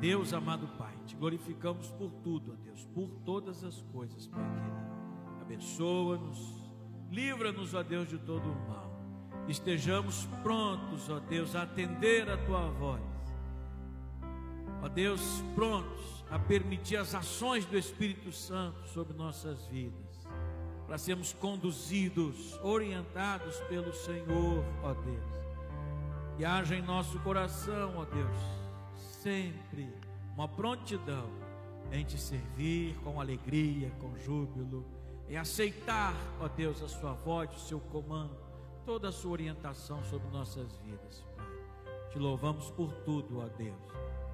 Deus 0.00 0.34
amado 0.34 0.68
Pai, 0.76 0.94
te 1.06 1.16
glorificamos 1.16 1.90
por 1.92 2.10
tudo, 2.22 2.52
ó 2.52 2.64
Deus, 2.64 2.84
por 2.86 3.08
todas 3.24 3.64
as 3.64 3.80
coisas, 3.92 4.26
Pai 4.26 4.42
querido. 4.42 5.40
Abençoa-nos, 5.40 6.70
livra-nos, 7.10 7.72
ó 7.72 7.82
Deus, 7.82 8.08
de 8.08 8.18
todo 8.18 8.50
o 8.50 8.68
mal. 8.68 8.90
Estejamos 9.48 10.26
prontos, 10.42 11.08
ó 11.08 11.20
Deus, 11.20 11.54
a 11.54 11.62
atender 11.62 12.28
a 12.28 12.36
tua 12.36 12.68
voz 12.72 13.15
ó 14.86 14.88
Deus, 14.88 15.42
prontos 15.54 16.24
a 16.30 16.38
permitir 16.38 16.96
as 16.96 17.12
ações 17.14 17.64
do 17.66 17.76
Espírito 17.76 18.30
Santo 18.30 18.86
sobre 18.88 19.16
nossas 19.16 19.66
vidas, 19.66 20.28
para 20.86 20.96
sermos 20.96 21.32
conduzidos, 21.32 22.58
orientados 22.62 23.58
pelo 23.68 23.92
Senhor, 23.92 24.64
ó 24.84 24.94
Deus. 24.94 25.36
E 26.38 26.44
haja 26.44 26.76
em 26.76 26.82
nosso 26.82 27.18
coração, 27.20 27.94
ó 27.96 28.04
Deus, 28.04 28.36
sempre 29.22 29.92
uma 30.34 30.46
prontidão 30.46 31.28
em 31.90 32.04
te 32.04 32.18
servir 32.18 32.96
com 33.02 33.20
alegria, 33.20 33.90
com 34.00 34.16
júbilo, 34.18 34.86
em 35.28 35.36
aceitar, 35.36 36.14
ó 36.40 36.46
Deus, 36.46 36.80
a 36.80 36.88
sua 36.88 37.12
voz, 37.12 37.50
o 37.56 37.58
seu 37.58 37.80
comando, 37.80 38.36
toda 38.84 39.08
a 39.08 39.12
sua 39.12 39.32
orientação 39.32 40.04
sobre 40.04 40.28
nossas 40.28 40.76
vidas, 40.84 41.24
Pai. 41.36 41.46
Te 42.12 42.18
louvamos 42.20 42.70
por 42.70 42.92
tudo, 43.04 43.40
ó 43.40 43.48
Deus, 43.48 44.05